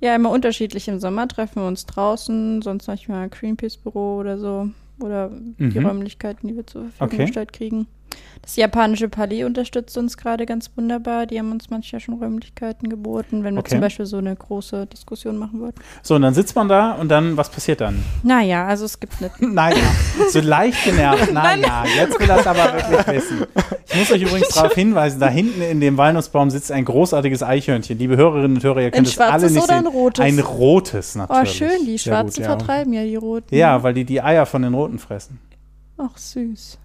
[0.00, 0.88] Ja, immer unterschiedlich.
[0.88, 4.70] Im Sommer treffen wir uns draußen, sonst manchmal Greenpeace-Büro oder so.
[5.00, 5.70] Oder mhm.
[5.70, 7.24] die Räumlichkeiten, die wir zur Verfügung okay.
[7.26, 7.86] gestellt kriegen.
[8.42, 11.26] Das japanische Palais unterstützt uns gerade ganz wunderbar.
[11.26, 13.72] Die haben uns manchmal schon Räumlichkeiten geboten, wenn wir okay.
[13.72, 15.80] zum Beispiel so eine große Diskussion machen wollten.
[16.02, 18.02] So, und dann sitzt man da und dann, was passiert dann?
[18.22, 19.42] Naja, also es gibt nicht.
[19.42, 19.76] naja,
[20.30, 21.32] so leicht genervt.
[21.38, 23.46] Naja, jetzt will es aber wirklich wissen.
[23.86, 27.98] Ich muss euch übrigens darauf hinweisen, da hinten in dem Walnussbaum sitzt ein großartiges Eichhörnchen.
[27.98, 29.86] Liebe Hörerinnen und Hörer, ihr könnt es alle nicht oder sehen.
[29.86, 30.24] Ein rotes?
[30.24, 31.50] Ein rotes natürlich.
[31.50, 32.56] Oh, schön, die Schwarzen gut, ja.
[32.56, 33.54] vertreiben ja die Roten.
[33.54, 35.38] Ja, weil die die Eier von den Roten fressen.
[35.98, 36.78] Ach, süß.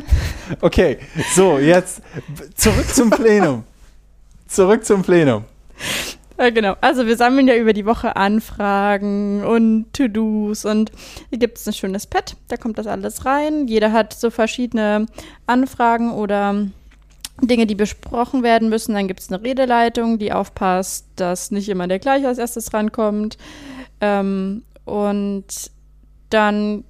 [0.60, 0.98] okay,
[1.34, 2.02] so, jetzt
[2.54, 3.64] zurück zum Plenum.
[4.46, 5.44] Zurück zum Plenum.
[6.38, 6.76] Ja, genau.
[6.80, 10.92] Also wir sammeln ja über die Woche Anfragen und To-Dos und
[11.30, 13.68] hier gibt es ein schönes Pad, da kommt das alles rein.
[13.68, 15.06] Jeder hat so verschiedene
[15.46, 16.66] Anfragen oder
[17.40, 18.94] Dinge, die besprochen werden müssen.
[18.94, 23.36] Dann gibt es eine Redeleitung, die aufpasst, dass nicht immer der gleiche als erstes rankommt.
[24.00, 25.70] Ähm, und
[26.30, 26.84] dann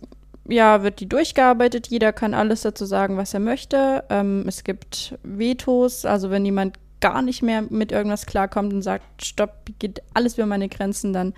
[0.49, 1.89] ja, wird die durchgearbeitet.
[1.89, 4.05] Jeder kann alles dazu sagen, was er möchte.
[4.11, 9.25] Ähm, es gibt Vetos, also wenn jemand gar nicht mehr mit irgendwas klarkommt und sagt,
[9.25, 11.35] stopp, geht alles über meine Grenzen, dann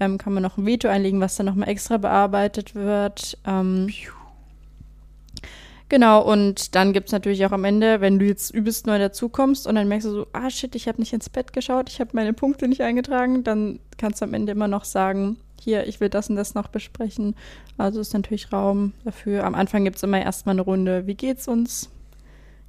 [0.00, 3.38] ähm, kann man noch ein Veto einlegen, was dann nochmal extra bearbeitet wird.
[3.46, 3.88] Ähm,
[5.88, 9.66] genau, und dann gibt es natürlich auch am Ende, wenn du jetzt übelst neu dazukommst
[9.66, 12.10] und dann merkst du so, ah shit, ich habe nicht ins Bett geschaut, ich habe
[12.12, 16.08] meine Punkte nicht eingetragen, dann kannst du am Ende immer noch sagen, hier, ich will
[16.08, 17.34] das und das noch besprechen.
[17.76, 19.44] Also ist natürlich Raum dafür.
[19.44, 21.90] Am Anfang gibt es immer erstmal eine Runde, wie geht's uns?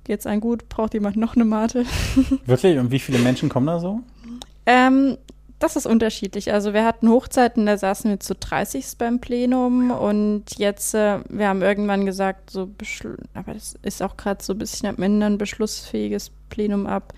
[0.04, 0.70] Geht's einem gut?
[0.70, 1.86] Braucht jemand noch eine Mate?
[2.46, 2.78] Wirklich?
[2.78, 4.02] Und wie viele Menschen kommen da so?
[4.66, 5.18] Ähm,
[5.60, 6.54] das ist unterschiedlich.
[6.54, 11.50] Also wir hatten Hochzeiten, da saßen wir zu 30 beim Plenum und jetzt, äh, wir
[11.50, 12.70] haben irgendwann gesagt, so
[13.34, 17.14] aber das ist auch gerade so ein bisschen am Ende ein beschlussfähiges Plenum ab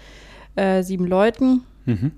[0.55, 1.63] äh, sieben Leuten.
[1.85, 2.11] Mhm.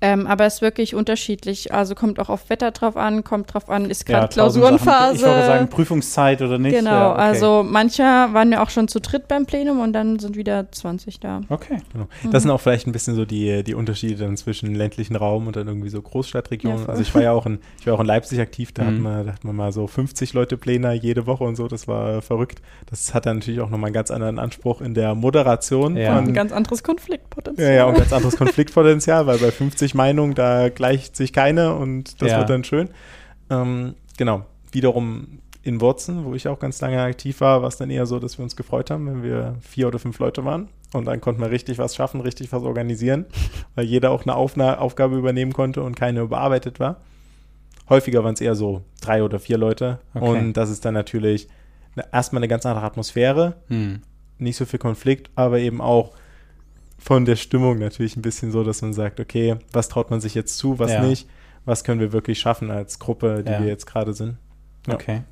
[0.00, 1.72] Ähm, aber es ist wirklich unterschiedlich.
[1.72, 5.16] Also kommt auch auf Wetter drauf an, kommt drauf an, ist gerade ja, Klausurenphase.
[5.16, 6.76] Ich wollte sagen, Prüfungszeit oder nicht.
[6.76, 7.20] Genau, ja, okay.
[7.20, 11.20] also manche waren ja auch schon zu dritt beim Plenum und dann sind wieder 20
[11.20, 11.42] da.
[11.48, 11.78] Okay.
[11.92, 12.06] Genau.
[12.24, 12.38] Das mhm.
[12.38, 15.66] sind auch vielleicht ein bisschen so die, die Unterschiede dann zwischen ländlichen Raum und dann
[15.66, 16.82] irgendwie so Großstadtregionen.
[16.82, 18.86] Ja, also ich war ja auch in, ich war auch in Leipzig aktiv, da, mhm.
[18.86, 21.88] hatten wir, da hatten wir mal so 50 Leute Pläne jede Woche und so, das
[21.88, 22.62] war verrückt.
[22.88, 25.96] Das hat dann natürlich auch nochmal einen ganz anderen Anspruch in der Moderation.
[25.96, 26.14] Ja.
[26.14, 26.82] Von, ein ganz anderes
[27.42, 27.70] Konfliktpotenzial.
[27.70, 31.74] Ja, ja, und ganz anderes Konfliktpotenzial, weil bei 50 50 Meinungen, da gleicht sich keine
[31.74, 32.38] und das ja.
[32.38, 32.90] wird dann schön.
[33.48, 37.90] Ähm, genau, wiederum in Wurzen, wo ich auch ganz lange aktiv war, war es dann
[37.90, 40.68] eher so, dass wir uns gefreut haben, wenn wir vier oder fünf Leute waren.
[40.92, 43.26] Und dann konnten wir richtig was schaffen, richtig was organisieren,
[43.74, 47.00] weil jeder auch eine Aufna Aufgabe übernehmen konnte und keine überarbeitet war.
[47.88, 49.98] Häufiger waren es eher so drei oder vier Leute.
[50.14, 50.24] Okay.
[50.24, 51.48] Und das ist dann natürlich
[52.12, 54.02] erstmal eine ganz andere Atmosphäre, hm.
[54.38, 56.12] nicht so viel Konflikt, aber eben auch
[57.00, 60.34] von der Stimmung natürlich ein bisschen so, dass man sagt, okay, was traut man sich
[60.34, 61.02] jetzt zu, was ja.
[61.02, 61.28] nicht,
[61.64, 63.60] was können wir wirklich schaffen als Gruppe, die ja.
[63.60, 64.36] wir jetzt gerade sind.
[64.86, 64.94] Ja.
[64.94, 65.22] Okay.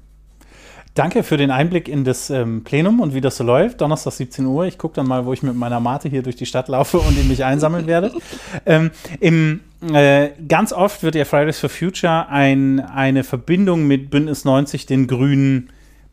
[0.94, 3.80] Danke für den Einblick in das ähm, Plenum und wie das so läuft.
[3.80, 4.64] Donnerstag 17 Uhr.
[4.64, 7.16] Ich gucke dann mal, wo ich mit meiner Mate hier durch die Stadt laufe und
[7.16, 8.12] in mich einsammeln werde.
[8.66, 8.90] Ähm,
[9.20, 9.60] im,
[9.92, 15.06] äh, ganz oft wird ja Fridays for Future ein, eine Verbindung mit Bündnis 90, den
[15.06, 15.70] Grünen,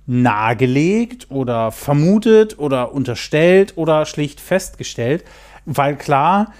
[0.07, 5.23] nahegelegt oder vermutet oder unterstellt oder schlicht festgestellt,
[5.65, 6.51] weil klar,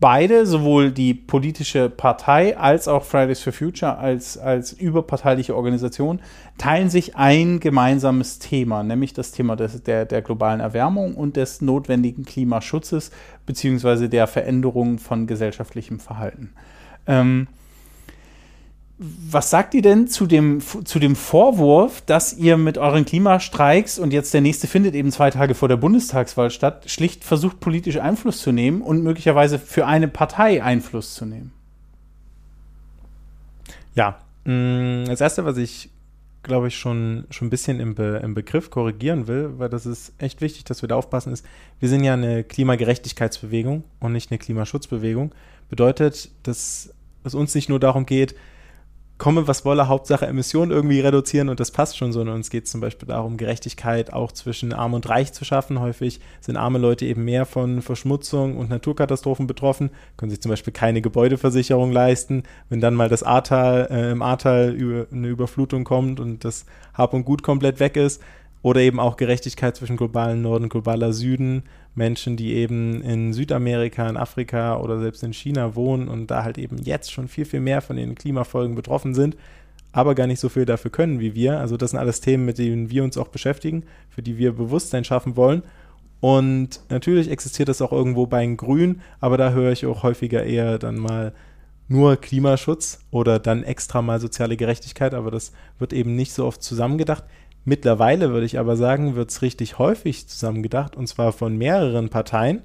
[0.00, 6.20] beide, sowohl die politische Partei als auch Fridays for Future als, als überparteiliche Organisation,
[6.58, 11.60] teilen sich ein gemeinsames Thema, nämlich das Thema des, der, der globalen Erwärmung und des
[11.60, 13.10] notwendigen Klimaschutzes
[13.46, 16.52] beziehungsweise der Veränderung von gesellschaftlichem Verhalten.
[17.06, 17.48] Ähm,
[18.98, 24.12] was sagt ihr denn zu dem, zu dem Vorwurf, dass ihr mit euren Klimastreiks und
[24.12, 28.40] jetzt der nächste findet eben zwei Tage vor der Bundestagswahl statt, schlicht versucht, politisch Einfluss
[28.40, 31.52] zu nehmen und möglicherweise für eine Partei Einfluss zu nehmen?
[33.94, 35.90] Ja, mm, das Erste, was ich
[36.46, 40.12] glaube ich, schon, schon ein bisschen im, Be im Begriff korrigieren will, weil das ist
[40.18, 41.44] echt wichtig, dass wir da aufpassen, ist,
[41.80, 45.34] wir sind ja eine Klimagerechtigkeitsbewegung und nicht eine Klimaschutzbewegung.
[45.68, 46.94] Bedeutet, dass
[47.24, 48.36] es uns nicht nur darum geht,
[49.18, 52.20] komme, was wolle, Hauptsache Emissionen irgendwie reduzieren und das passt schon so.
[52.20, 55.80] Und uns geht es zum Beispiel darum, Gerechtigkeit auch zwischen Arm und Reich zu schaffen.
[55.80, 60.72] Häufig sind arme Leute eben mehr von Verschmutzung und Naturkatastrophen betroffen, können sich zum Beispiel
[60.72, 62.42] keine Gebäudeversicherung leisten.
[62.68, 67.14] Wenn dann mal das Ahrtal, äh, im Ahrtal über, eine Überflutung kommt und das Hab
[67.14, 68.20] und Gut komplett weg ist,
[68.66, 71.62] oder eben auch Gerechtigkeit zwischen globalen Norden und globaler Süden.
[71.96, 76.58] Menschen, die eben in Südamerika, in Afrika oder selbst in China wohnen und da halt
[76.58, 79.36] eben jetzt schon viel, viel mehr von den Klimafolgen betroffen sind,
[79.92, 81.58] aber gar nicht so viel dafür können wie wir.
[81.58, 85.04] Also das sind alles Themen, mit denen wir uns auch beschäftigen, für die wir Bewusstsein
[85.04, 85.62] schaffen wollen.
[86.20, 90.44] Und natürlich existiert das auch irgendwo bei den Grünen, aber da höre ich auch häufiger
[90.44, 91.32] eher dann mal
[91.88, 96.62] nur Klimaschutz oder dann extra mal soziale Gerechtigkeit, aber das wird eben nicht so oft
[96.62, 97.24] zusammengedacht.
[97.68, 102.62] Mittlerweile würde ich aber sagen, wird es richtig häufig zusammengedacht und zwar von mehreren Parteien.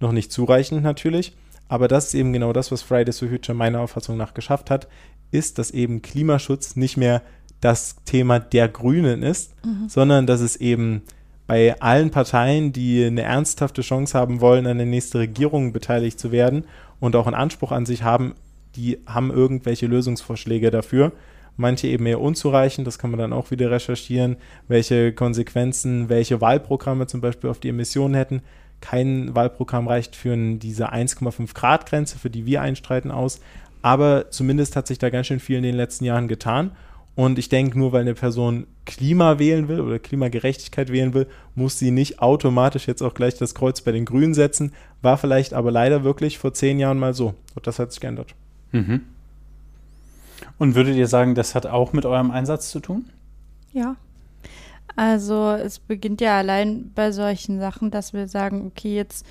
[0.00, 1.36] Noch nicht zureichend natürlich,
[1.68, 4.88] aber das ist eben genau das, was Fridays for Future meiner Auffassung nach geschafft hat,
[5.30, 7.20] ist, dass eben Klimaschutz nicht mehr
[7.60, 9.86] das Thema der Grünen ist, mhm.
[9.90, 11.02] sondern dass es eben
[11.46, 16.32] bei allen Parteien, die eine ernsthafte Chance haben wollen, an der nächsten Regierung beteiligt zu
[16.32, 16.64] werden
[17.00, 18.34] und auch einen Anspruch an sich haben,
[18.76, 21.12] die haben irgendwelche Lösungsvorschläge dafür
[21.58, 24.36] manche eben eher unzureichend, das kann man dann auch wieder recherchieren,
[24.68, 28.42] welche Konsequenzen, welche Wahlprogramme zum Beispiel auf die Emissionen hätten.
[28.80, 33.40] Kein Wahlprogramm reicht für diese 1,5 Grad Grenze, für die wir einstreiten, aus.
[33.82, 36.70] Aber zumindest hat sich da ganz schön viel in den letzten Jahren getan.
[37.16, 41.76] Und ich denke, nur weil eine Person Klima wählen will oder Klimagerechtigkeit wählen will, muss
[41.76, 44.72] sie nicht automatisch jetzt auch gleich das Kreuz bei den Grünen setzen.
[45.02, 47.34] War vielleicht aber leider wirklich vor zehn Jahren mal so.
[47.56, 48.36] Und das hat sich geändert.
[48.70, 49.00] Mhm.
[50.58, 53.06] Und würdet ihr sagen, das hat auch mit eurem Einsatz zu tun?
[53.72, 53.96] Ja.
[54.96, 59.24] Also es beginnt ja allein bei solchen Sachen, dass wir sagen, okay, jetzt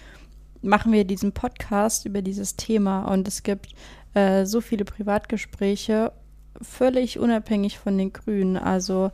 [0.62, 3.74] machen wir diesen Podcast über dieses Thema und es gibt
[4.14, 6.12] äh, so viele Privatgespräche,
[6.62, 8.58] völlig unabhängig von den Grünen.
[8.58, 9.12] Also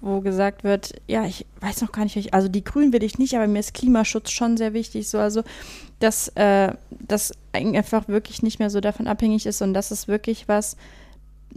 [0.00, 3.34] wo gesagt wird, ja, ich weiß noch gar nicht, also die Grünen will ich nicht,
[3.34, 5.08] aber mir ist Klimaschutz schon sehr wichtig.
[5.08, 5.42] So, also
[5.98, 10.46] dass äh, das einfach wirklich nicht mehr so davon abhängig ist und das ist wirklich
[10.46, 10.76] was,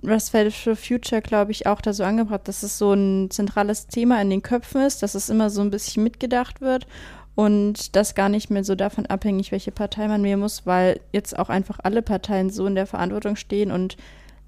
[0.01, 4.21] Fridays for Future, glaube ich, auch da so angebracht, dass es so ein zentrales Thema
[4.21, 6.87] in den Köpfen ist, dass es immer so ein bisschen mitgedacht wird
[7.35, 11.37] und das gar nicht mehr so davon abhängig, welche Partei man wählen muss, weil jetzt
[11.37, 13.97] auch einfach alle Parteien so in der Verantwortung stehen und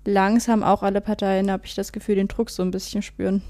[0.05, 3.41] langsam auch alle Parteien, habe ich das Gefühl, den Druck so ein bisschen spüren.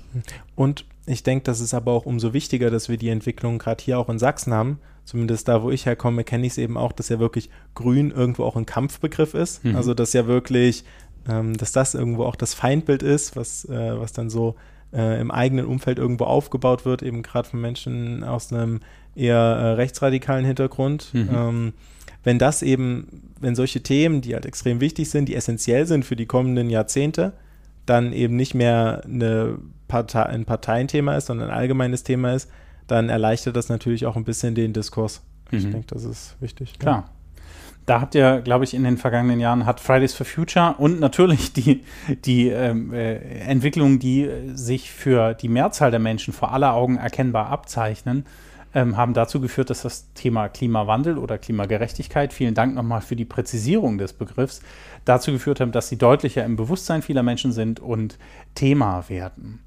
[0.55, 3.97] Und ich denke, das ist aber auch umso wichtiger, dass wir die Entwicklung gerade hier
[3.97, 4.79] auch in Sachsen haben.
[5.03, 8.43] Zumindest da, wo ich herkomme, kenne ich es eben auch, dass ja wirklich Grün irgendwo
[8.43, 9.65] auch ein Kampfbegriff ist.
[9.65, 9.75] Mhm.
[9.75, 10.83] Also, dass ja wirklich
[11.30, 14.55] ähm, dass das irgendwo auch das Feindbild ist, was, äh, was dann so
[14.93, 18.82] äh, im eigenen Umfeld irgendwo aufgebaut wird, eben gerade von Menschen aus einem
[19.15, 21.09] eher äh, rechtsradikalen Hintergrund.
[21.13, 21.30] Mhm.
[21.34, 21.74] Ähm,
[22.24, 26.15] wenn das eben, wenn solche Themen, die halt extrem wichtig sind, die essentiell sind für
[26.15, 27.34] die kommenden Jahrzehnte,
[27.86, 29.57] dann eben nicht mehr eine
[29.88, 32.49] Partei, ein Parteienthema ist, sondern ein allgemeines Thema ist,
[32.88, 35.22] dann erleichtert das natürlich auch ein bisschen den Diskurs.
[35.49, 35.57] Mhm.
[35.57, 36.78] Ich denke, das ist wichtig.
[36.78, 37.05] Klar.
[37.07, 37.20] Ja.
[37.91, 41.51] Da habt ihr, glaube ich, in den vergangenen Jahren hat Fridays for Future und natürlich
[41.51, 41.83] die,
[42.23, 47.47] die ähm, äh, Entwicklungen, die sich für die Mehrzahl der Menschen vor aller Augen erkennbar
[47.47, 48.25] abzeichnen,
[48.73, 53.25] ähm, haben dazu geführt, dass das Thema Klimawandel oder Klimagerechtigkeit, vielen Dank nochmal für die
[53.25, 54.61] Präzisierung des Begriffs,
[55.03, 58.17] dazu geführt haben, dass sie deutlicher im Bewusstsein vieler Menschen sind und
[58.55, 59.59] Thema werden.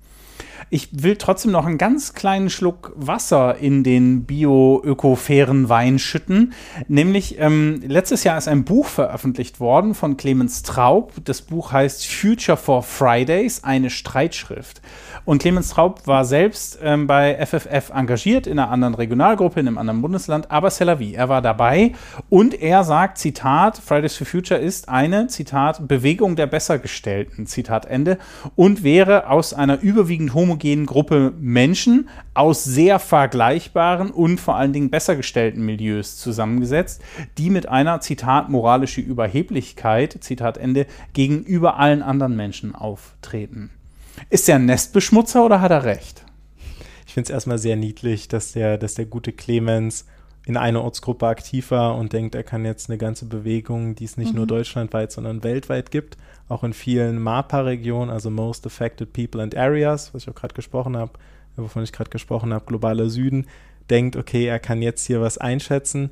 [0.71, 6.53] Ich will trotzdem noch einen ganz kleinen Schluck Wasser in den bio-öko-fairen Wein schütten.
[6.89, 11.13] Nämlich, ähm, letztes Jahr ist ein Buch veröffentlicht worden von Clemens Traub.
[11.25, 14.81] Das Buch heißt Future for Fridays, eine Streitschrift.
[15.27, 19.79] Und Clemens Traub war selbst ähm, bei FFF engagiert in einer anderen Regionalgruppe, in einem
[19.79, 21.15] anderen Bundesland, aber c'est la vie.
[21.15, 21.93] Er war dabei
[22.29, 28.19] und er sagt, Zitat, Fridays for Future ist eine, Zitat, Bewegung der Bessergestellten, Zitat Ende,
[28.55, 34.91] und wäre aus einer überwiegend homogenen Gruppe Menschen aus sehr vergleichbaren und vor allen Dingen
[34.91, 37.01] bessergestellten Milieus zusammengesetzt,
[37.39, 43.71] die mit einer, Zitat, moralische Überheblichkeit, Zitat Ende, gegenüber allen anderen Menschen auftreten.
[44.31, 46.25] Ist der ein Nestbeschmutzer oder hat er recht?
[47.07, 50.07] Ich finde es erstmal sehr niedlich, dass der, dass der gute Clemens
[50.47, 54.17] in einer Ortsgruppe aktiv war und denkt, er kann jetzt eine ganze Bewegung, die es
[54.17, 54.39] nicht mhm.
[54.39, 56.17] nur deutschlandweit, sondern weltweit gibt,
[56.49, 60.97] auch in vielen MAPA-Regionen, also Most Affected People and Areas, was ich auch gerade gesprochen
[60.97, 61.13] habe,
[61.57, 63.47] wovon ich gerade gesprochen habe, globaler Süden,
[63.89, 66.11] denkt, okay, er kann jetzt hier was einschätzen.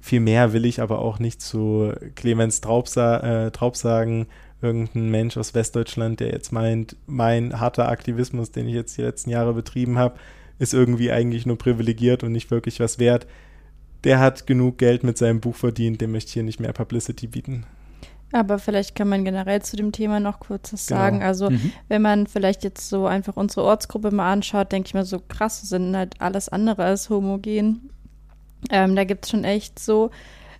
[0.00, 4.26] Viel mehr will ich aber auch nicht zu Clemens Traub, äh, Traub sagen,
[4.60, 9.30] irgendein Mensch aus Westdeutschland, der jetzt meint, mein harter Aktivismus, den ich jetzt die letzten
[9.30, 10.18] Jahre betrieben habe,
[10.58, 13.26] ist irgendwie eigentlich nur privilegiert und nicht wirklich was wert.
[14.04, 17.26] Der hat genug Geld mit seinem Buch verdient, dem möchte ich hier nicht mehr Publicity
[17.26, 17.66] bieten.
[18.32, 21.00] Aber vielleicht kann man generell zu dem Thema noch kurz was genau.
[21.00, 21.22] sagen.
[21.22, 21.72] Also, mhm.
[21.88, 25.62] wenn man vielleicht jetzt so einfach unsere Ortsgruppe mal anschaut, denke ich mal so krass,
[25.62, 27.90] sind halt alles andere als homogen.
[28.70, 30.10] Ähm, da gibt es schon echt so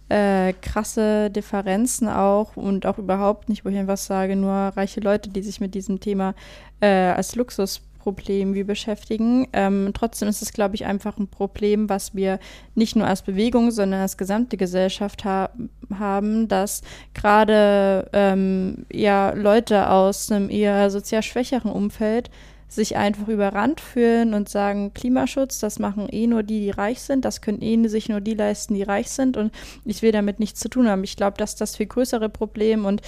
[0.08, 5.30] äh, krasse Differenzen auch und auch überhaupt nicht, wo ich einfach sage, nur reiche Leute,
[5.30, 6.34] die sich mit diesem Thema
[6.80, 9.48] äh, als Luxusproblem wie beschäftigen.
[9.52, 12.38] Ähm, trotzdem ist es, glaube ich, einfach ein Problem, was wir
[12.74, 15.50] nicht nur als Bewegung, sondern als gesamte Gesellschaft ha
[15.98, 16.82] haben, dass
[17.14, 22.30] gerade ähm, ja Leute aus einem eher sozial schwächeren Umfeld
[22.68, 27.24] sich einfach überrannt fühlen und sagen, Klimaschutz, das machen eh nur die, die reich sind,
[27.24, 29.52] das können eh sich nur die leisten, die reich sind und
[29.84, 31.02] ich will damit nichts zu tun haben.
[31.02, 33.00] Ich glaube, das ist das viel größere Problem und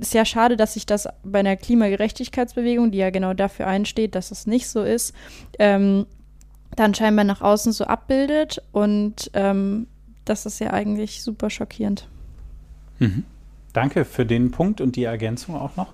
[0.00, 4.30] ist ja schade, dass sich das bei einer Klimagerechtigkeitsbewegung, die ja genau dafür einsteht, dass
[4.30, 5.14] es nicht so ist,
[5.58, 6.06] ähm,
[6.74, 9.86] dann scheinbar nach außen so abbildet und ähm,
[10.24, 12.08] das ist ja eigentlich super schockierend.
[12.98, 13.24] Mhm.
[13.76, 15.92] Danke für den Punkt und die Ergänzung auch noch.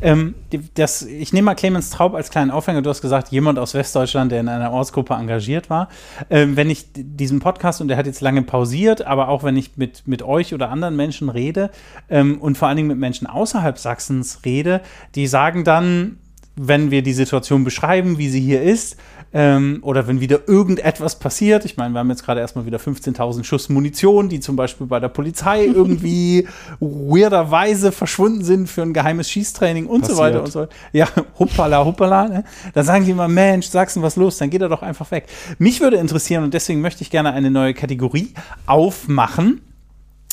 [0.00, 0.34] Ähm,
[0.74, 2.82] das, ich nehme mal Clemens Traub als kleinen Aufhänger.
[2.82, 5.88] Du hast gesagt, jemand aus Westdeutschland, der in einer Ortsgruppe engagiert war.
[6.30, 9.76] Ähm, wenn ich diesen Podcast, und der hat jetzt lange pausiert, aber auch wenn ich
[9.76, 11.70] mit, mit euch oder anderen Menschen rede
[12.10, 14.80] ähm, und vor allen Dingen mit Menschen außerhalb Sachsens rede,
[15.14, 16.18] die sagen dann,
[16.56, 18.96] wenn wir die Situation beschreiben, wie sie hier ist,
[19.32, 21.64] ähm, oder wenn wieder irgendetwas passiert.
[21.64, 25.00] Ich meine, wir haben jetzt gerade erstmal wieder 15.000 Schuss Munition, die zum Beispiel bei
[25.00, 26.46] der Polizei irgendwie
[26.80, 30.16] weirderweise verschwunden sind für ein geheimes Schießtraining und passiert.
[30.16, 30.72] so weiter und so weiter.
[30.92, 31.08] Ja,
[31.38, 32.28] huppala, huppala.
[32.28, 32.44] Ne?
[32.74, 34.38] Da sagen die immer, Mensch, Sachsen, was los?
[34.38, 35.26] Dann geht er doch einfach weg.
[35.58, 38.34] Mich würde interessieren, und deswegen möchte ich gerne eine neue Kategorie
[38.66, 39.60] aufmachen.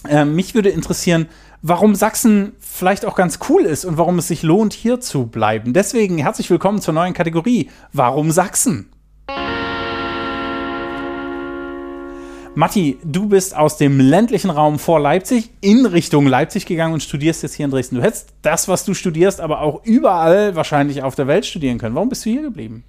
[0.08, 1.28] Äh, mich würde interessieren,
[1.62, 5.74] warum Sachsen vielleicht auch ganz cool ist und warum es sich lohnt, hier zu bleiben.
[5.74, 7.70] Deswegen herzlich willkommen zur neuen Kategorie.
[7.92, 8.90] Warum Sachsen?
[12.56, 17.44] Matti, du bist aus dem ländlichen Raum vor Leipzig in Richtung Leipzig gegangen und studierst
[17.44, 17.96] jetzt hier in Dresden.
[17.96, 21.96] Du hättest das, was du studierst, aber auch überall wahrscheinlich auf der Welt studieren können.
[21.96, 22.84] Warum bist du hier geblieben?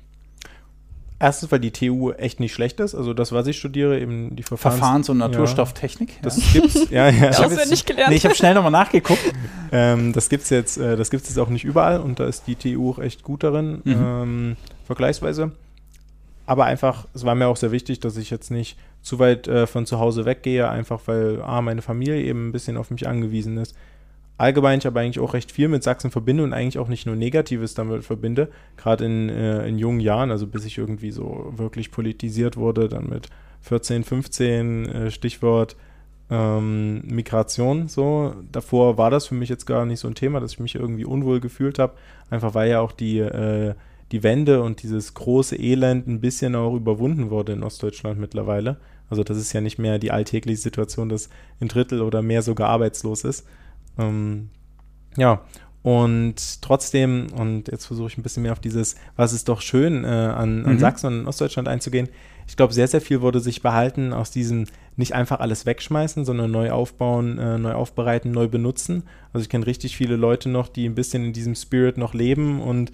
[1.22, 2.94] Erstens, weil die TU echt nicht schlecht ist.
[2.94, 6.08] Also das, was ich studiere, eben die Verfahrens-, Verfahrens und Naturstofftechnik.
[6.08, 6.16] Ja.
[6.22, 6.60] Das ja.
[6.60, 6.86] gibt's.
[6.90, 7.28] Ja, ja.
[7.28, 8.08] Auswendig gelernt.
[8.08, 9.20] Nee, ich habe schnell nochmal nachgeguckt.
[9.72, 12.54] ähm, das gibt's jetzt, äh, das gibt's jetzt auch nicht überall und da ist die
[12.54, 13.96] TU auch echt gut darin, mhm.
[13.96, 14.56] ähm,
[14.86, 15.52] vergleichsweise.
[16.46, 19.66] Aber einfach, es war mir auch sehr wichtig, dass ich jetzt nicht zu weit äh,
[19.66, 23.58] von zu Hause weggehe, einfach weil A, meine Familie eben ein bisschen auf mich angewiesen
[23.58, 23.74] ist
[24.40, 27.16] allgemein ich aber eigentlich auch recht viel mit Sachsen verbinde und eigentlich auch nicht nur
[27.16, 31.90] Negatives damit verbinde, gerade in, äh, in jungen Jahren, also bis ich irgendwie so wirklich
[31.90, 33.28] politisiert wurde, dann mit
[33.60, 35.76] 14, 15, äh, Stichwort
[36.30, 38.34] ähm, Migration, so.
[38.50, 41.04] Davor war das für mich jetzt gar nicht so ein Thema, dass ich mich irgendwie
[41.04, 41.94] unwohl gefühlt habe,
[42.30, 43.74] einfach weil ja auch die, äh,
[44.12, 48.78] die Wende und dieses große Elend ein bisschen auch überwunden wurde in Ostdeutschland mittlerweile.
[49.08, 51.28] Also das ist ja nicht mehr die alltägliche Situation, dass
[51.60, 53.46] ein Drittel oder mehr sogar arbeitslos ist.
[54.00, 54.50] Ähm,
[55.16, 55.42] ja,
[55.82, 60.04] und trotzdem, und jetzt versuche ich ein bisschen mehr auf dieses, was ist doch schön
[60.04, 60.78] äh, an, an mhm.
[60.78, 62.08] Sachsen und Ostdeutschland einzugehen.
[62.46, 66.50] Ich glaube, sehr, sehr viel wurde sich behalten aus diesem nicht einfach alles wegschmeißen, sondern
[66.50, 69.04] neu aufbauen, äh, neu aufbereiten, neu benutzen.
[69.32, 72.60] Also ich kenne richtig viele Leute noch, die ein bisschen in diesem Spirit noch leben
[72.60, 72.92] und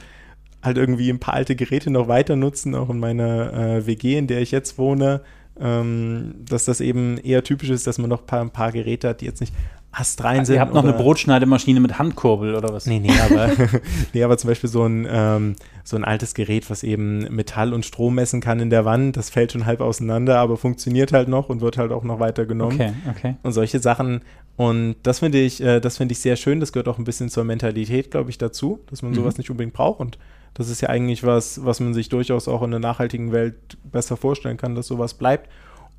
[0.63, 4.27] halt irgendwie ein paar alte Geräte noch weiter nutzen, auch in meiner äh, WG, in
[4.27, 5.23] der ich jetzt wohne,
[5.59, 9.09] ähm, dass das eben eher typisch ist, dass man noch ein paar, ein paar Geräte
[9.09, 9.55] hat, die jetzt nicht
[9.99, 10.57] astrein sind.
[10.57, 12.87] Ihr habt noch eine Brotschneidemaschine mit Handkurbel oder was?
[12.87, 13.51] Nee, nee, aber,
[14.13, 17.85] nee, aber zum Beispiel so ein, ähm, so ein altes Gerät, was eben Metall und
[17.87, 21.49] Strom messen kann in der Wand, das fällt schon halb auseinander, aber funktioniert halt noch
[21.49, 22.75] und wird halt auch noch weiter genommen.
[22.75, 23.35] Okay, okay.
[23.43, 24.21] Und solche Sachen.
[24.57, 26.61] Und das finde ich, äh, das finde ich sehr schön.
[26.61, 29.17] Das gehört auch ein bisschen zur Mentalität, glaube ich, dazu, dass man Mhm.
[29.17, 30.01] sowas nicht unbedingt braucht.
[30.01, 30.19] Und
[30.55, 34.17] das ist ja eigentlich was, was man sich durchaus auch in der nachhaltigen Welt besser
[34.17, 35.51] vorstellen kann, dass sowas bleibt.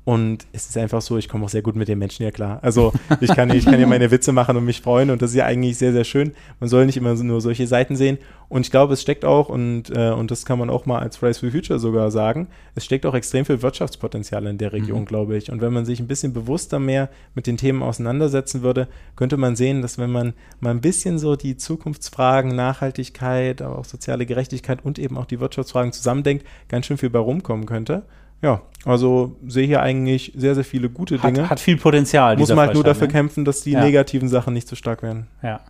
[0.08, 2.60] Und es ist einfach so, ich komme auch sehr gut mit den Menschen ja klar.
[2.62, 5.36] Also ich kann, ich kann ja meine Witze machen und mich freuen und das ist
[5.36, 6.32] ja eigentlich sehr, sehr schön.
[6.60, 8.16] Man soll nicht immer nur solche Seiten sehen.
[8.48, 11.18] Und ich glaube, es steckt auch, und, äh, und das kann man auch mal als
[11.18, 15.04] Fridays for Future sogar sagen, es steckt auch extrem viel Wirtschaftspotenzial in der Region, Mhm.
[15.04, 15.52] glaube ich.
[15.52, 19.56] Und wenn man sich ein bisschen bewusster mehr mit den Themen auseinandersetzen würde, könnte man
[19.56, 24.82] sehen, dass wenn man mal ein bisschen so die Zukunftsfragen, Nachhaltigkeit, aber auch soziale Gerechtigkeit
[24.82, 28.04] und eben auch die Wirtschaftsfragen zusammendenkt, ganz schön viel bei rumkommen könnte.
[28.42, 31.42] Ja, also sehe hier eigentlich sehr, sehr viele gute Dinge.
[31.44, 32.36] Hat, hat viel Potenzial.
[32.36, 33.84] Muss man halt nur dafür kämpfen, dass die Ja.
[33.84, 35.26] negativen Sachen nicht so stark werden.
[35.42, 35.48] Ne?
[35.48, 35.60] Ja.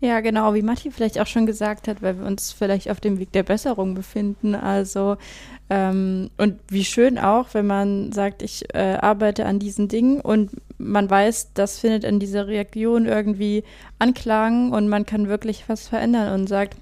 [0.00, 3.20] Ja, genau, wie Matti vielleicht auch schon gesagt hat, weil wir uns vielleicht auf dem
[3.20, 4.56] Weg der Besserung befinden.
[4.56, 5.16] Also,
[5.70, 10.50] ähm, und wie schön auch, wenn man sagt, ich äh, arbeite an diesen Dingen und
[10.76, 13.62] man weiß, das findet in dieser Reaktion irgendwie
[14.00, 16.76] Anklang und man kann wirklich was verändern und sagt,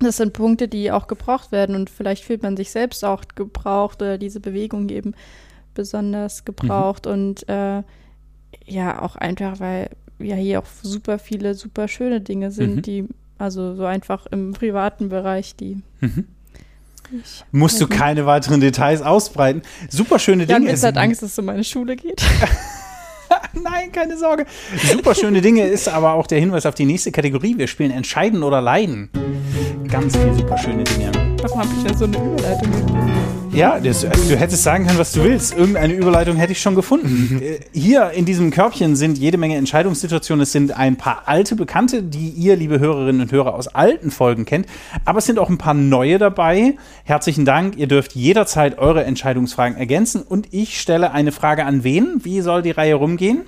[0.00, 4.00] das sind Punkte, die auch gebraucht werden und vielleicht fühlt man sich selbst auch gebraucht
[4.02, 5.14] oder diese Bewegung eben
[5.74, 7.82] besonders gebraucht und äh,
[8.66, 12.82] ja, auch einfach, weil ja hier auch super viele super schöne Dinge sind, Mhm.
[12.82, 16.26] die also so einfach im privaten Bereich, die Mhm.
[17.12, 19.62] ich Musst du keine weiteren Details ausbreiten.
[19.88, 20.72] Super schöne Jan Dinge.
[20.72, 22.22] jetzt hat Angst, dass es um meine Schule geht.
[23.52, 24.46] Nein, keine Sorge.
[24.92, 27.56] Super schöne Dinge ist aber auch der Hinweis auf die nächste Kategorie.
[27.58, 29.10] Wir spielen Entscheiden oder Leiden.
[29.90, 31.10] Ganz viel super schöne Dinge.
[31.42, 33.07] Warum habe ich denn so eine Überleitung gegeben?
[33.58, 35.52] Ja, das, du hättest sagen können, was du willst.
[35.56, 37.42] Irgendeine Überleitung hätte ich schon gefunden.
[37.42, 40.44] Äh, Hier in diesem Körbchen sind jede Menge Entscheidungssituationen.
[40.44, 44.44] Es sind ein paar alte Bekannte, die ihr, liebe Hörerinnen und Hörer, aus alten Folgen
[44.44, 44.66] kennt.
[45.04, 46.76] Aber es sind auch ein paar neue dabei.
[47.02, 47.76] Herzlichen Dank.
[47.76, 50.22] Ihr dürft jederzeit eure Entscheidungsfragen ergänzen.
[50.22, 52.20] Und ich stelle eine Frage an wen?
[52.22, 53.42] Wie soll die Reihe rumgehen?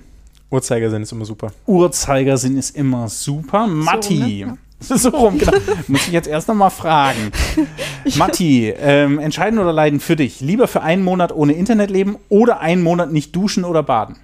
[0.50, 1.52] Uhrzeigersinn ist immer super.
[1.66, 3.68] Uhrzeigersinn ist immer super.
[3.68, 4.44] Matti.
[4.44, 4.58] ne?
[4.96, 5.52] So rum, genau.
[5.88, 7.32] Muss ich jetzt erst noch mal fragen.
[8.16, 10.40] Matti, ähm, entscheiden oder leiden für dich?
[10.40, 14.16] Lieber für einen Monat ohne Internet leben oder einen Monat nicht duschen oder baden?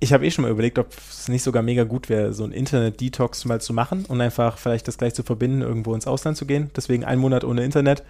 [0.00, 2.52] Ich habe eh schon mal überlegt, ob es nicht sogar mega gut wäre, so ein
[2.52, 6.46] Internet-Detox mal zu machen und einfach vielleicht das gleich zu verbinden, irgendwo ins Ausland zu
[6.46, 6.70] gehen.
[6.76, 8.02] Deswegen einen Monat ohne Internet.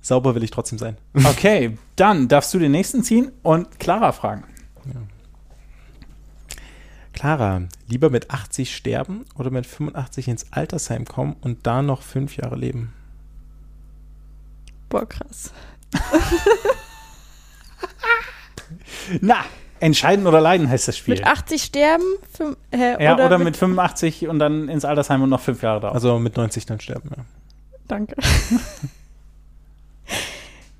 [0.00, 0.96] Sauber will ich trotzdem sein.
[1.24, 4.44] Okay, dann darfst du den nächsten ziehen und Clara fragen.
[7.18, 12.36] Clara, lieber mit 80 sterben oder mit 85 ins Altersheim kommen und da noch fünf
[12.36, 12.92] Jahre leben?
[14.88, 15.52] Boah, krass.
[19.20, 19.44] Na,
[19.80, 21.14] entscheiden oder leiden heißt das Spiel.
[21.14, 22.04] Mit 80 sterben?
[22.32, 25.80] Fünf, hä, ja, oder, oder, mit, 85 und dann ins Altersheim und noch fünf Jahre
[25.80, 25.94] drauf.
[25.94, 27.24] Also mit 90 dann sterben, ja.
[27.88, 28.14] Danke.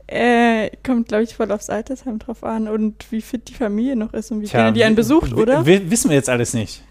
[0.09, 4.13] äh, kommt, glaube ich, voll aufs Altersheim drauf an und wie fit die Familie noch
[4.15, 5.65] ist und wie Tja, gerne die einen besucht, oder?
[5.67, 6.83] wi- Wissen wir jetzt alles nicht.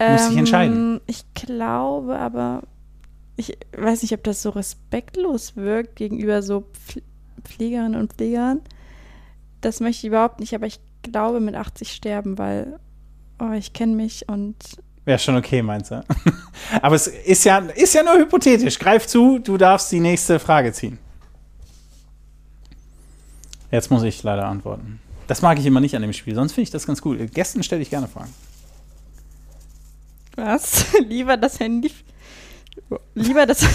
[0.00, 0.94] muss sich entscheiden.
[0.96, 2.62] Ähm, Ich glaube aber,
[3.36, 7.02] ich weiß nicht, ob das so respektlos wirkt gegenüber so Pfl-
[7.44, 8.60] Pflegerinnen und Pflegern.
[9.60, 12.78] Das möchte ich überhaupt nicht, aber ich glaube mit 80 sterben, weil
[13.40, 14.56] oh, ich kenne mich und
[15.06, 16.02] Wäre schon okay, meinst du?
[16.80, 18.78] Aber es ist ja, ist ja nur hypothetisch.
[18.78, 20.98] Greif zu, du darfst die nächste Frage ziehen.
[23.74, 25.00] Jetzt muss ich leider antworten.
[25.26, 27.26] Das mag ich immer nicht an dem Spiel, sonst finde ich das ganz cool.
[27.26, 28.32] Gästen stelle ich gerne Fragen.
[30.36, 30.86] was?
[31.08, 31.90] lieber das Handy.
[33.14, 33.66] Lieber das,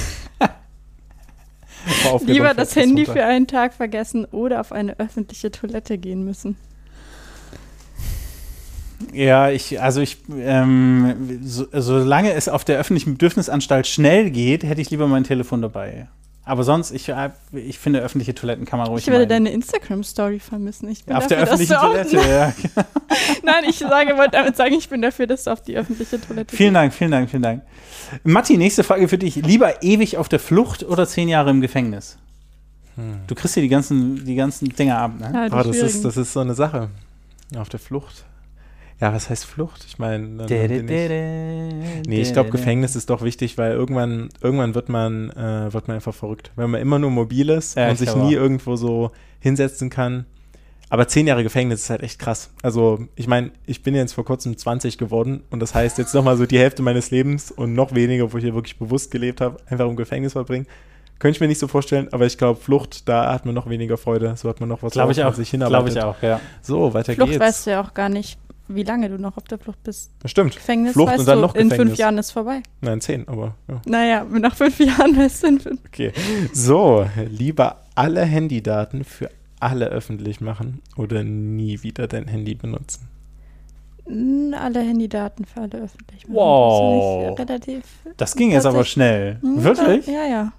[2.21, 3.11] lieber das Handy runter.
[3.11, 6.55] für einen Tag vergessen oder auf eine öffentliche Toilette gehen müssen.
[9.11, 14.79] Ja, ich, also ich, ähm, so, solange es auf der öffentlichen Bedürfnisanstalt schnell geht, hätte
[14.79, 16.07] ich lieber mein Telefon dabei.
[16.45, 19.45] Aber sonst, ich, äh, ich finde, öffentliche Toiletten kann man ruhig Ich werde meiden.
[19.45, 20.89] deine Instagram-Story vermissen.
[20.89, 22.53] Ich bin Auf der dafür, dass öffentlichen Toilette, ja.
[23.43, 26.55] Nein, ich sage, wollte damit sagen, ich bin dafür, dass du auf die öffentliche Toilette
[26.55, 27.63] Vielen Dank, vielen Dank, vielen Dank.
[28.23, 29.35] Matti, nächste Frage für dich.
[29.35, 32.17] Lieber ewig auf der Flucht oder zehn Jahre im Gefängnis?
[33.27, 35.31] Du kriegst hier die ganzen, die ganzen Dinger ab, ne?
[35.33, 36.89] Ja, die Aber das ist, das ist so eine Sache.
[37.55, 38.25] Auf der Flucht.
[39.01, 39.85] Ja, was heißt Flucht?
[39.87, 44.75] Ich meine, dann bin ich- Nee, ich glaube, Gefängnis ist doch wichtig, weil irgendwann, irgendwann
[44.75, 46.51] wird man, äh, wird man einfach verrückt.
[46.57, 48.41] Wenn man immer nur mobil ist Ja, und ich sich glaube nie auch.
[48.41, 50.25] irgendwo so hinsetzen kann.
[50.89, 52.49] Aber zehn Jahre Gefängnis ist halt echt krass.
[52.63, 56.35] Also, ich meine, ich bin jetzt vor kurzem 20 geworden und das heißt jetzt nochmal
[56.35, 59.57] so die Hälfte meines Lebens und noch weniger, wo ich hier wirklich bewusst gelebt habe,
[59.67, 60.65] einfach im Gefängnis verbringen.
[61.19, 63.97] Könnte ich mir nicht so vorstellen, aber ich glaube, Flucht, da hat man noch weniger
[63.97, 64.33] Freude.
[64.35, 65.33] So hat man noch was, Glaube ich auch.
[65.35, 65.97] sich Glaube hinarbeitet.
[65.97, 66.39] ich auch, ja.
[66.61, 67.39] So, weiter Flucht geht's.
[67.41, 68.39] weißt du ja auch gar nicht,
[68.69, 70.11] wie lange du noch auf der Flucht bist.
[70.25, 70.53] Stimmt.
[70.55, 71.89] Gefängnis, Flucht weißt und dann du, noch in Gefängnis.
[71.89, 72.61] fünf Jahren ist vorbei.
[72.81, 73.81] Nein, zehn, aber ja.
[73.85, 75.79] Naja, nach fünf Jahren weißt du in fünf.
[75.87, 76.11] Okay.
[76.53, 83.07] So, lieber alle Handydaten für alle öffentlich machen oder nie wieder dein Handy benutzen.
[84.05, 86.27] Alle Handydaten für alle öffentlich.
[86.27, 86.35] machen.
[86.35, 87.21] Wow.
[87.37, 87.83] Das ist relativ.
[88.17, 89.37] Das ging jetzt aber schnell.
[89.41, 90.07] Hm, Wirklich?
[90.07, 90.51] Ja, ja.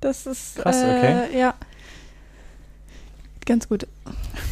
[0.00, 0.56] Das ist.
[0.56, 1.38] Krass, äh, okay.
[1.38, 1.54] Ja.
[3.44, 3.86] Ganz gut.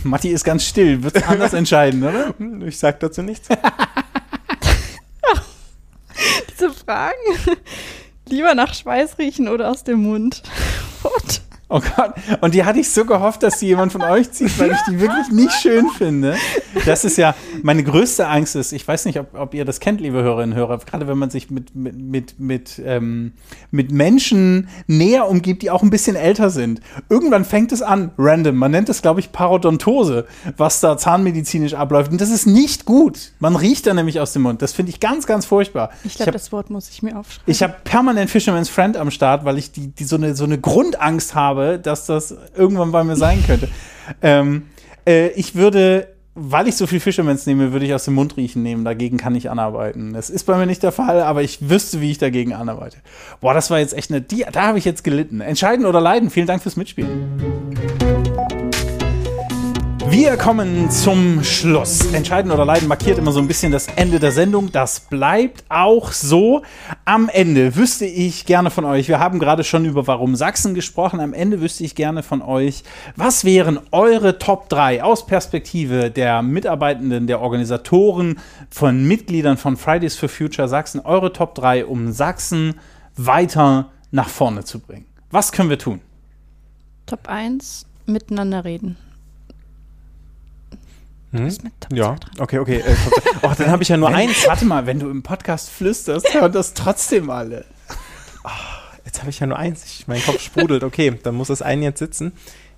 [0.03, 1.03] Matti ist ganz still.
[1.03, 2.35] Wird anders entscheiden, oder?
[2.67, 3.49] Ich sag dazu nichts.
[6.51, 7.17] Diese Fragen.
[8.29, 10.43] Lieber nach Schweiß riechen oder aus dem Mund.
[11.03, 11.41] What?
[11.73, 12.15] Oh Gott.
[12.41, 14.99] Und die hatte ich so gehofft, dass die jemand von euch zieht, weil ich die
[15.01, 16.35] wirklich nicht schön finde.
[16.85, 20.01] Das ist ja, meine größte Angst ist, ich weiß nicht, ob, ob ihr das kennt,
[20.01, 23.33] liebe Hörerinnen und Hörer, gerade wenn man sich mit, mit, mit, mit, ähm,
[23.71, 26.81] mit Menschen näher umgibt, die auch ein bisschen älter sind.
[27.09, 28.57] Irgendwann fängt es an, random.
[28.57, 32.11] Man nennt es, glaube ich, Parodontose, was da zahnmedizinisch abläuft.
[32.11, 33.33] Und das ist nicht gut.
[33.39, 34.61] Man riecht da nämlich aus dem Mund.
[34.61, 35.91] Das finde ich ganz, ganz furchtbar.
[36.03, 37.45] Ich glaube, das Wort muss ich mir aufschreiben.
[37.47, 40.59] ich habe permanent Fisherman's Friend am Start, weil ich die, die so, eine, so eine
[40.59, 43.69] Grundangst habe, dass das irgendwann bei mir sein könnte.
[44.23, 44.65] ähm,
[45.07, 48.63] äh, ich würde, weil ich so viel Fisherman's nehme, würde ich aus dem Mund riechen
[48.63, 48.85] nehmen.
[48.85, 50.13] Dagegen kann ich anarbeiten.
[50.13, 52.99] Das ist bei mir nicht der Fall, aber ich wüsste, wie ich dagegen anarbeite.
[53.41, 55.41] Boah, das war jetzt echt eine, die, da habe ich jetzt gelitten.
[55.41, 56.31] Entscheiden oder leiden.
[56.31, 58.30] Vielen Dank fürs Mitspielen.
[60.11, 62.13] Wir kommen zum Schluss.
[62.13, 64.73] Entscheiden oder leiden markiert immer so ein bisschen das Ende der Sendung.
[64.73, 66.63] Das bleibt auch so.
[67.05, 71.21] Am Ende wüsste ich gerne von euch, wir haben gerade schon über Warum Sachsen gesprochen,
[71.21, 72.83] am Ende wüsste ich gerne von euch,
[73.15, 80.17] was wären eure Top 3 aus Perspektive der Mitarbeitenden, der Organisatoren, von Mitgliedern von Fridays
[80.17, 82.75] for Future Sachsen, eure Top 3, um Sachsen
[83.17, 85.07] weiter nach vorne zu bringen.
[85.31, 86.01] Was können wir tun?
[87.07, 88.97] Top 1, miteinander reden.
[91.33, 91.47] Hm?
[91.47, 92.79] Ist mit Top Ja, okay, okay.
[92.81, 92.97] Äh,
[93.43, 94.47] oh, dann habe ich ja nur Wenn- eins.
[94.47, 97.65] Warte mal, wenn du im Podcast flüsterst, hören das trotzdem alle.
[99.05, 99.85] Jetzt habe ich ja nur eins.
[99.85, 100.85] Ich, mein Kopf sprudelt.
[100.85, 102.33] Okay, dann muss das eine jetzt sitzen.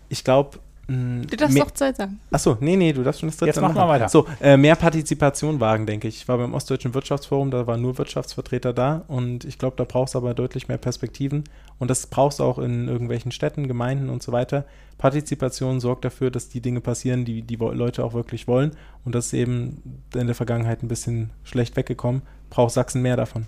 [0.09, 0.59] Ich glaube.
[0.89, 2.21] Du darfst doch zwei sagen.
[2.31, 3.89] Achso, nee, nee, du darfst schon das dritte Jetzt mach mal machen.
[3.89, 4.09] weiter.
[4.09, 6.17] So, äh, mehr Partizipation wagen, denke ich.
[6.17, 10.15] Ich war beim Ostdeutschen Wirtschaftsforum, da waren nur Wirtschaftsvertreter da und ich glaube, da brauchst
[10.15, 11.45] du aber deutlich mehr Perspektiven
[11.79, 14.65] und das brauchst du auch in irgendwelchen Städten, Gemeinden und so weiter.
[14.99, 18.73] Partizipation sorgt dafür, dass die Dinge passieren, die die Leute auch wirklich wollen
[19.05, 22.23] und das ist eben in der Vergangenheit ein bisschen schlecht weggekommen.
[22.51, 23.47] Braucht Sachsen mehr davon.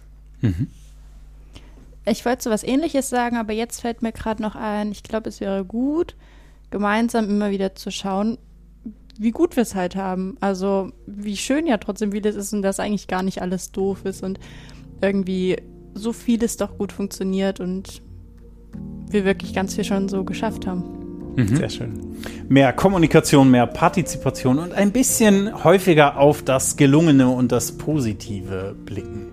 [2.07, 5.29] Ich wollte so was ähnliches sagen, aber jetzt fällt mir gerade noch ein, ich glaube,
[5.29, 6.15] es wäre gut,
[6.75, 8.37] gemeinsam immer wieder zu schauen,
[9.17, 10.37] wie gut wir es halt haben.
[10.41, 14.25] Also wie schön ja trotzdem vieles ist und dass eigentlich gar nicht alles doof ist
[14.25, 14.41] und
[15.01, 15.57] irgendwie
[15.95, 18.03] so vieles doch gut funktioniert und
[19.09, 20.83] wir wirklich ganz viel schon so geschafft haben.
[21.37, 22.17] Sehr schön.
[22.49, 29.29] Mehr Kommunikation, mehr Partizipation und ein bisschen häufiger auf das Gelungene und das Positive blicken.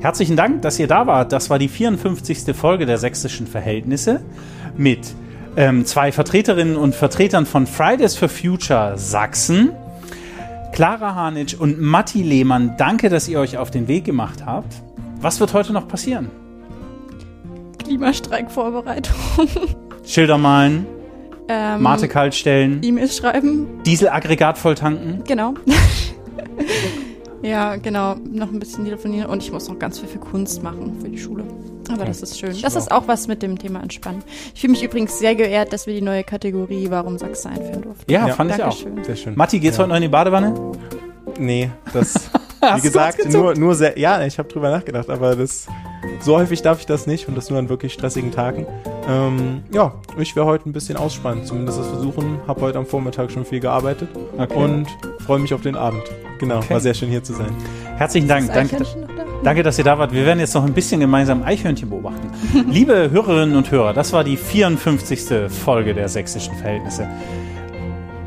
[0.00, 1.32] Herzlichen Dank, dass ihr da wart.
[1.32, 2.54] Das war die 54.
[2.54, 4.20] Folge der sächsischen Verhältnisse
[4.76, 5.16] mit
[5.56, 9.72] ähm, zwei Vertreterinnen und Vertretern von Fridays for Future Sachsen.
[10.72, 14.74] Clara Hanitsch und Matti Lehmann, danke, dass ihr euch auf den Weg gemacht habt.
[15.20, 16.30] Was wird heute noch passieren?
[17.82, 19.14] Klimastreikvorbereitung.
[20.04, 20.86] Schilder malen,
[21.48, 25.22] Ähm, Mate kalt stellen, E-Mails schreiben, Dieselaggregat voll tanken.
[25.26, 25.54] genau.
[27.42, 28.16] ja, genau.
[28.30, 31.18] Noch ein bisschen telefonieren und ich muss noch ganz viel für Kunst machen für die
[31.18, 31.44] Schule.
[31.92, 32.56] Aber das ist schön.
[32.62, 34.22] Das ist auch was mit dem Thema Entspannen.
[34.54, 38.10] Ich fühle mich übrigens sehr geehrt, dass wir die neue Kategorie Warum Sachsen einführen durften.
[38.10, 38.76] Ja, Ja, fand ich auch.
[38.82, 39.04] Dankeschön.
[39.04, 39.34] Sehr schön.
[39.36, 40.54] Matti, geht's heute noch in die Badewanne?
[41.38, 42.30] Nee, das,
[42.76, 45.66] wie gesagt, nur, nur sehr, ja, ich habe drüber nachgedacht, aber das,
[46.20, 48.66] so häufig darf ich das nicht und das nur an wirklich stressigen Tagen.
[49.08, 53.30] Ähm, ja, ich werde heute ein bisschen ausspannen, zumindest das versuchen, habe heute am Vormittag
[53.30, 54.54] schon viel gearbeitet Okay.
[54.54, 54.86] und
[55.24, 56.02] freue mich auf den Abend.
[56.38, 56.74] Genau, Okay.
[56.74, 57.50] war sehr schön hier zu sein.
[57.96, 58.52] Herzlichen Dank.
[58.52, 58.76] Danke,
[59.44, 60.12] danke, dass ihr da wart.
[60.12, 62.30] Wir werden jetzt noch ein bisschen gemeinsam Eichhörnchen beobachten.
[62.70, 65.50] Liebe Hörerinnen und Hörer, das war die 54.
[65.50, 67.08] Folge der sächsischen Verhältnisse.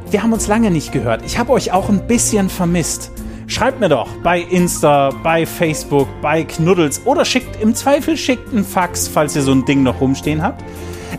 [0.10, 1.24] Wir haben uns lange nicht gehört.
[1.26, 3.12] Ich habe euch auch ein bisschen vermisst.
[3.50, 8.64] Schreibt mir doch bei Insta, bei Facebook, bei Knuddels oder schickt im Zweifel schickt einen
[8.64, 10.64] Fax, falls ihr so ein Ding noch rumstehen habt.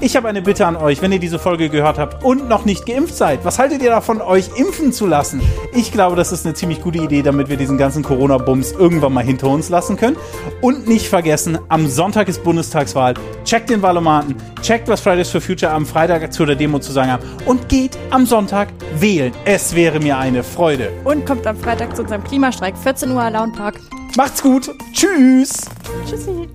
[0.03, 2.87] Ich habe eine Bitte an euch, wenn ihr diese Folge gehört habt und noch nicht
[2.87, 3.45] geimpft seid.
[3.45, 5.43] Was haltet ihr davon, euch impfen zu lassen?
[5.75, 9.23] Ich glaube, das ist eine ziemlich gute Idee, damit wir diesen ganzen Corona-Bums irgendwann mal
[9.23, 10.17] hinter uns lassen können.
[10.63, 13.13] Und nicht vergessen, am Sonntag ist Bundestagswahl.
[13.45, 17.13] Checkt den Valomaten, checkt, was Fridays for Future am Freitag zu der Demo zu sagen
[17.13, 19.33] haben und geht am Sonntag wählen.
[19.45, 20.93] Es wäre mir eine Freude.
[21.05, 23.79] Und kommt am Freitag zu unserem Klimastreik, 14 Uhr Launpark.
[24.17, 24.71] Macht's gut.
[24.95, 25.69] Tschüss.
[26.09, 26.49] Tschüssi.